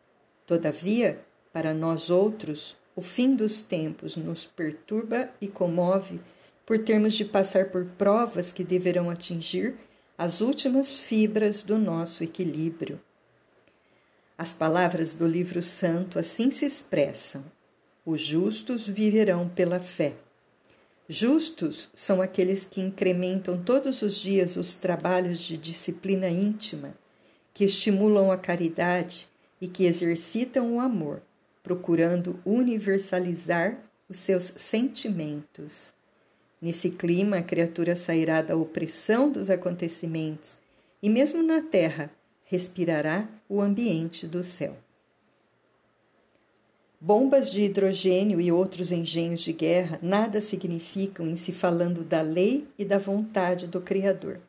Todavia, 0.46 1.20
para 1.52 1.74
nós 1.74 2.10
outros, 2.10 2.76
o 2.96 3.02
fim 3.02 3.34
dos 3.34 3.60
tempos 3.60 4.16
nos 4.16 4.44
perturba 4.44 5.28
e 5.40 5.46
comove 5.46 6.20
por 6.68 6.78
termos 6.78 7.14
de 7.14 7.24
passar 7.24 7.70
por 7.70 7.86
provas 7.96 8.52
que 8.52 8.62
deverão 8.62 9.08
atingir 9.08 9.74
as 10.18 10.42
últimas 10.42 10.98
fibras 10.98 11.62
do 11.62 11.78
nosso 11.78 12.22
equilíbrio. 12.22 13.00
As 14.36 14.52
palavras 14.52 15.14
do 15.14 15.26
livro 15.26 15.62
santo 15.62 16.18
assim 16.18 16.50
se 16.50 16.66
expressam: 16.66 17.42
os 18.04 18.20
justos 18.20 18.86
viverão 18.86 19.48
pela 19.48 19.80
fé. 19.80 20.12
Justos 21.08 21.88
são 21.94 22.20
aqueles 22.20 22.66
que 22.70 22.82
incrementam 22.82 23.64
todos 23.64 24.02
os 24.02 24.16
dias 24.16 24.56
os 24.56 24.74
trabalhos 24.74 25.38
de 25.38 25.56
disciplina 25.56 26.28
íntima, 26.28 26.94
que 27.54 27.64
estimulam 27.64 28.30
a 28.30 28.36
caridade 28.36 29.26
e 29.58 29.66
que 29.68 29.86
exercitam 29.86 30.76
o 30.76 30.80
amor, 30.80 31.22
procurando 31.62 32.38
universalizar 32.44 33.78
os 34.06 34.18
seus 34.18 34.52
sentimentos. 34.54 35.96
Nesse 36.60 36.90
clima, 36.90 37.38
a 37.38 37.42
criatura 37.42 37.94
sairá 37.94 38.42
da 38.42 38.56
opressão 38.56 39.30
dos 39.30 39.48
acontecimentos 39.48 40.58
e, 41.02 41.08
mesmo 41.08 41.42
na 41.42 41.62
terra, 41.62 42.10
respirará 42.44 43.28
o 43.48 43.60
ambiente 43.60 44.26
do 44.26 44.42
céu. 44.42 44.76
Bombas 47.00 47.52
de 47.52 47.62
hidrogênio 47.62 48.40
e 48.40 48.50
outros 48.50 48.90
engenhos 48.90 49.42
de 49.42 49.52
guerra 49.52 50.00
nada 50.02 50.40
significam 50.40 51.28
em 51.28 51.36
se 51.36 51.52
falando 51.52 52.02
da 52.02 52.20
lei 52.20 52.66
e 52.76 52.84
da 52.84 52.98
vontade 52.98 53.68
do 53.68 53.80
Criador. 53.80 54.40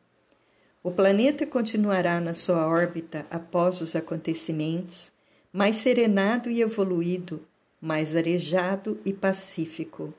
O 0.82 0.90
planeta 0.90 1.46
continuará 1.46 2.20
na 2.20 2.34
sua 2.34 2.66
órbita 2.66 3.24
após 3.30 3.80
os 3.80 3.94
acontecimentos, 3.94 5.12
mais 5.52 5.76
serenado 5.76 6.50
e 6.50 6.60
evoluído, 6.60 7.40
mais 7.80 8.16
arejado 8.16 8.98
e 9.04 9.12
pacífico. 9.12 10.12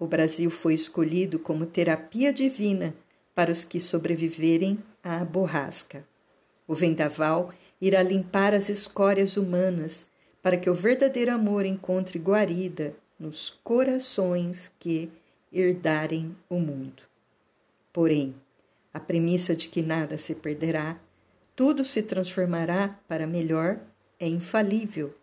O 0.00 0.06
Brasil 0.06 0.50
foi 0.50 0.72
escolhido 0.72 1.38
como 1.38 1.66
terapia 1.66 2.32
divina 2.32 2.94
para 3.34 3.52
os 3.52 3.64
que 3.64 3.78
sobreviverem 3.78 4.82
à 5.04 5.22
borrasca. 5.26 6.02
O 6.66 6.74
vendaval 6.74 7.52
irá 7.78 8.02
limpar 8.02 8.54
as 8.54 8.70
escórias 8.70 9.36
humanas 9.36 10.06
para 10.42 10.56
que 10.56 10.70
o 10.70 10.74
verdadeiro 10.74 11.30
amor 11.30 11.66
encontre 11.66 12.18
guarida 12.18 12.94
nos 13.18 13.50
corações 13.62 14.72
que 14.80 15.10
herdarem 15.52 16.34
o 16.48 16.58
mundo. 16.58 17.02
Porém, 17.92 18.34
a 18.94 18.98
premissa 18.98 19.54
de 19.54 19.68
que 19.68 19.82
nada 19.82 20.16
se 20.16 20.34
perderá, 20.34 20.98
tudo 21.54 21.84
se 21.84 22.02
transformará 22.02 22.98
para 23.06 23.26
melhor, 23.26 23.78
é 24.18 24.26
infalível. 24.26 25.14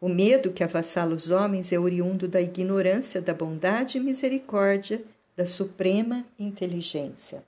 O 0.00 0.08
medo 0.08 0.50
que 0.50 0.64
avassala 0.64 1.14
os 1.14 1.30
homens 1.30 1.72
é 1.72 1.78
oriundo 1.78 2.26
da 2.26 2.40
ignorância 2.40 3.20
da 3.20 3.34
bondade 3.34 3.98
e 3.98 4.00
misericórdia 4.00 5.02
da 5.36 5.44
suprema 5.44 6.24
inteligência. 6.38 7.44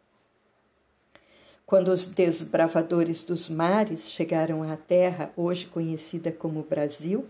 Quando 1.65 1.89
os 1.89 2.07
desbravadores 2.07 3.25
dos 3.25 3.49
mares 3.49 4.11
chegaram 4.11 4.63
à 4.63 4.77
terra, 4.77 5.33
hoje 5.35 5.65
conhecida 5.67 6.31
como 6.31 6.63
Brasil, 6.63 7.25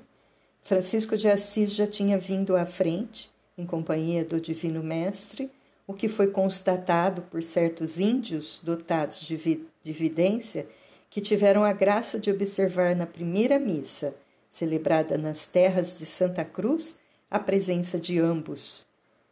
Francisco 0.61 1.17
de 1.17 1.29
Assis 1.29 1.73
já 1.73 1.87
tinha 1.87 2.19
vindo 2.19 2.57
à 2.57 2.67
frente, 2.67 3.31
em 3.57 3.65
companhia 3.65 4.25
do 4.25 4.41
Divino 4.41 4.83
Mestre, 4.83 5.49
o 5.87 5.95
que 5.95 6.09
foi 6.09 6.29
constatado 6.29 7.23
por 7.23 7.43
certos 7.45 7.99
índios 7.99 8.61
dotados 8.61 9.21
de, 9.21 9.37
vi 9.37 9.65
de 9.83 9.93
vidência 9.93 10.67
que 11.09 11.21
tiveram 11.21 11.63
a 11.63 11.73
graça 11.73 12.19
de 12.19 12.31
observar 12.31 12.97
na 12.97 13.07
primeira 13.07 13.59
missa, 13.59 14.15
celebrada 14.53 15.17
nas 15.17 15.47
terras 15.47 15.99
de 15.99 16.05
Santa 16.05 16.45
Cruz, 16.45 16.97
a 17.31 17.41
presença 17.41 17.99
de 17.99 18.21
ambos. 18.21 18.87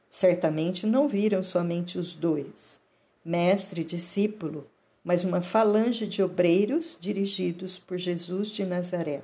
Certamente 0.09 0.87
não 0.87 1.07
viram 1.07 1.45
somente 1.45 1.99
os 1.99 2.15
dois, 2.15 2.81
mestre 3.23 3.83
e 3.83 3.85
discípulo, 3.85 4.67
mas 5.05 5.23
uma 5.23 5.43
falange 5.43 6.07
de 6.07 6.23
obreiros 6.23 6.97
dirigidos 6.99 7.79
por 7.79 7.99
Jesus 7.99 8.49
de 8.49 8.65
Nazaré. 8.65 9.23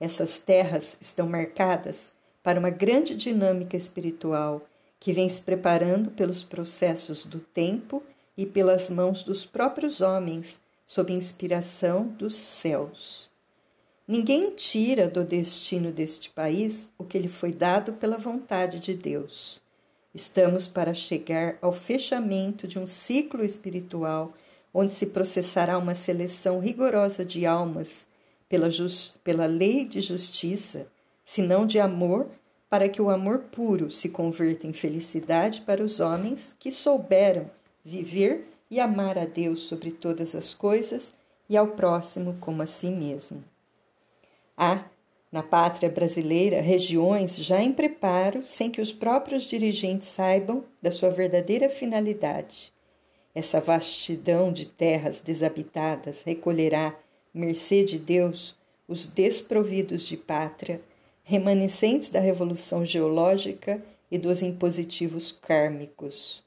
Essas 0.00 0.38
terras 0.38 0.96
estão 1.00 1.28
marcadas 1.28 2.12
para 2.42 2.58
uma 2.58 2.70
grande 2.70 3.16
dinâmica 3.16 3.76
espiritual 3.76 4.66
que 5.00 5.12
vem 5.12 5.28
se 5.28 5.40
preparando 5.40 6.10
pelos 6.10 6.42
processos 6.42 7.24
do 7.24 7.38
tempo 7.38 8.02
e 8.36 8.44
pelas 8.44 8.90
mãos 8.90 9.22
dos 9.22 9.46
próprios 9.46 10.00
homens, 10.00 10.60
sob 10.86 11.12
inspiração 11.12 12.04
dos 12.06 12.34
céus. 12.34 13.27
Ninguém 14.10 14.52
tira 14.52 15.06
do 15.06 15.22
destino 15.22 15.92
deste 15.92 16.30
país 16.30 16.88
o 16.96 17.04
que 17.04 17.18
lhe 17.18 17.28
foi 17.28 17.52
dado 17.52 17.92
pela 17.92 18.16
vontade 18.16 18.78
de 18.78 18.94
Deus. 18.94 19.60
Estamos 20.14 20.66
para 20.66 20.94
chegar 20.94 21.58
ao 21.60 21.74
fechamento 21.74 22.66
de 22.66 22.78
um 22.78 22.86
ciclo 22.86 23.44
espiritual 23.44 24.32
onde 24.72 24.92
se 24.92 25.04
processará 25.04 25.76
uma 25.76 25.94
seleção 25.94 26.58
rigorosa 26.58 27.22
de 27.22 27.44
almas 27.44 28.06
pela, 28.48 28.70
pela 29.22 29.44
lei 29.44 29.84
de 29.84 30.00
justiça, 30.00 30.86
se 31.22 31.42
não 31.42 31.66
de 31.66 31.78
amor, 31.78 32.30
para 32.70 32.88
que 32.88 33.02
o 33.02 33.10
amor 33.10 33.40
puro 33.52 33.90
se 33.90 34.08
converta 34.08 34.66
em 34.66 34.72
felicidade 34.72 35.60
para 35.60 35.84
os 35.84 36.00
homens 36.00 36.56
que 36.58 36.72
souberam 36.72 37.50
viver 37.84 38.48
e 38.70 38.80
amar 38.80 39.18
a 39.18 39.26
Deus 39.26 39.68
sobre 39.68 39.90
todas 39.90 40.34
as 40.34 40.54
coisas 40.54 41.12
e 41.46 41.58
ao 41.58 41.68
próximo 41.68 42.38
como 42.40 42.62
a 42.62 42.66
si 42.66 42.86
mesmo. 42.86 43.44
Há, 44.58 44.84
na 45.32 45.42
pátria 45.42 45.88
brasileira, 45.88 46.60
regiões 46.60 47.36
já 47.36 47.62
em 47.62 47.72
preparo 47.72 48.44
sem 48.44 48.70
que 48.70 48.80
os 48.80 48.92
próprios 48.92 49.44
dirigentes 49.44 50.08
saibam 50.08 50.64
da 50.82 50.90
sua 50.90 51.10
verdadeira 51.10 51.70
finalidade 51.70 52.72
essa 53.38 53.60
vastidão 53.60 54.52
de 54.52 54.66
terras 54.66 55.20
desabitadas 55.20 56.22
recolherá, 56.22 56.98
mercê 57.32 57.84
de 57.84 57.96
Deus, 57.96 58.56
os 58.88 59.06
desprovidos 59.06 60.02
de 60.02 60.16
pátria, 60.16 60.80
remanescentes 61.22 62.10
da 62.10 62.18
revolução 62.18 62.84
geológica 62.84 63.80
e 64.10 64.18
dos 64.18 64.42
impositivos 64.42 65.30
kármicos. 65.30 66.42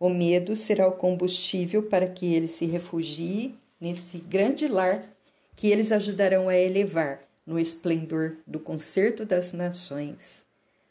O 0.00 0.08
medo 0.08 0.56
será 0.56 0.88
o 0.88 0.92
combustível 0.92 1.84
para 1.84 2.08
que 2.08 2.34
eles 2.34 2.50
se 2.50 2.66
refugiem 2.66 3.54
nesse 3.80 4.18
grande 4.18 4.66
lar 4.66 5.04
que 5.54 5.70
eles 5.70 5.92
ajudarão 5.92 6.48
a 6.48 6.56
elevar 6.56 7.20
no 7.46 7.58
esplendor 7.58 8.36
do 8.46 8.58
concerto 8.58 9.24
das 9.24 9.52
nações. 9.52 10.44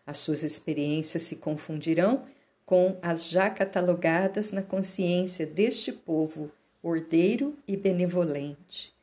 As 0.05 0.17
suas 0.17 0.43
experiências 0.43 1.23
se 1.23 1.35
confundirão 1.37 2.25
com 2.65 2.97
as 3.01 3.29
já 3.29 3.49
catalogadas 3.49 4.51
na 4.51 4.61
consciência 4.61 5.45
deste 5.45 5.91
povo 5.91 6.51
ordeiro 6.81 7.57
e 7.67 7.77
benevolente. 7.77 8.93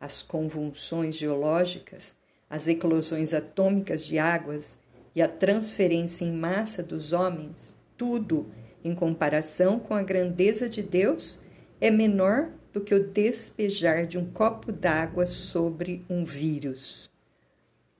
As 0.00 0.22
convulsões 0.22 1.16
geológicas, 1.16 2.14
as 2.48 2.68
eclosões 2.68 3.34
atômicas 3.34 4.04
de 4.06 4.18
águas 4.18 4.76
e 5.14 5.22
a 5.22 5.28
transferência 5.28 6.24
em 6.24 6.32
massa 6.32 6.82
dos 6.82 7.12
homens, 7.12 7.74
tudo, 7.96 8.50
em 8.84 8.94
comparação 8.94 9.78
com 9.78 9.94
a 9.94 10.02
grandeza 10.02 10.68
de 10.68 10.82
Deus, 10.82 11.40
é 11.80 11.90
menor 11.90 12.50
do 12.74 12.80
que 12.80 12.94
o 12.94 13.08
despejar 13.08 14.04
de 14.04 14.18
um 14.18 14.28
copo 14.28 14.72
d'água 14.72 15.24
sobre 15.24 16.04
um 16.10 16.24
vírus. 16.24 17.08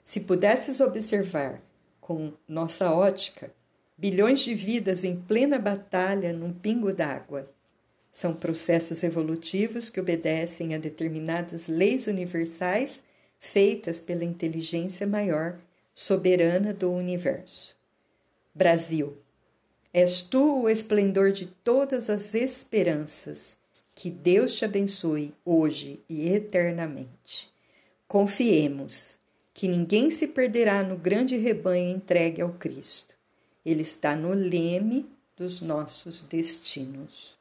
Se 0.03 0.21
pudesses 0.21 0.81
observar 0.81 1.63
com 2.01 2.33
nossa 2.47 2.93
ótica 2.93 3.51
bilhões 3.97 4.41
de 4.41 4.55
vidas 4.55 5.05
em 5.05 5.17
plena 5.17 5.59
batalha 5.59 6.33
num 6.33 6.53
pingo 6.53 6.93
d'água. 6.93 7.49
São 8.11 8.35
processos 8.35 9.03
evolutivos 9.03 9.89
que 9.89 10.01
obedecem 10.01 10.75
a 10.75 10.79
determinadas 10.79 11.69
leis 11.69 12.07
universais 12.07 13.03
feitas 13.39 14.01
pela 14.01 14.25
inteligência 14.25 15.07
maior, 15.07 15.59
soberana 15.93 16.75
do 16.75 16.91
universo. 16.91 17.77
Brasil, 18.55 19.17
és 19.93 20.21
tu 20.21 20.63
o 20.63 20.69
esplendor 20.69 21.31
de 21.31 21.47
todas 21.47 22.11
as 22.11 22.35
esperanças. 22.35 23.57
Que 23.95 24.11
Deus 24.11 24.57
te 24.57 24.65
abençoe 24.65 25.33
hoje 25.45 26.01
e 26.09 26.29
eternamente. 26.29 27.51
Confiemos 28.09 29.19
que 29.53 29.69
ninguém 29.69 30.11
se 30.11 30.27
perderá 30.27 30.83
no 30.83 30.97
grande 30.97 31.37
rebanho 31.37 31.95
entregue 31.95 32.43
ao 32.43 32.53
Cristo 32.55 33.15
ele 33.65 33.83
está 33.83 34.15
no 34.15 34.35
leme 34.35 35.07
dos 35.37 35.61
nossos 35.61 36.21
destinos. 36.21 37.34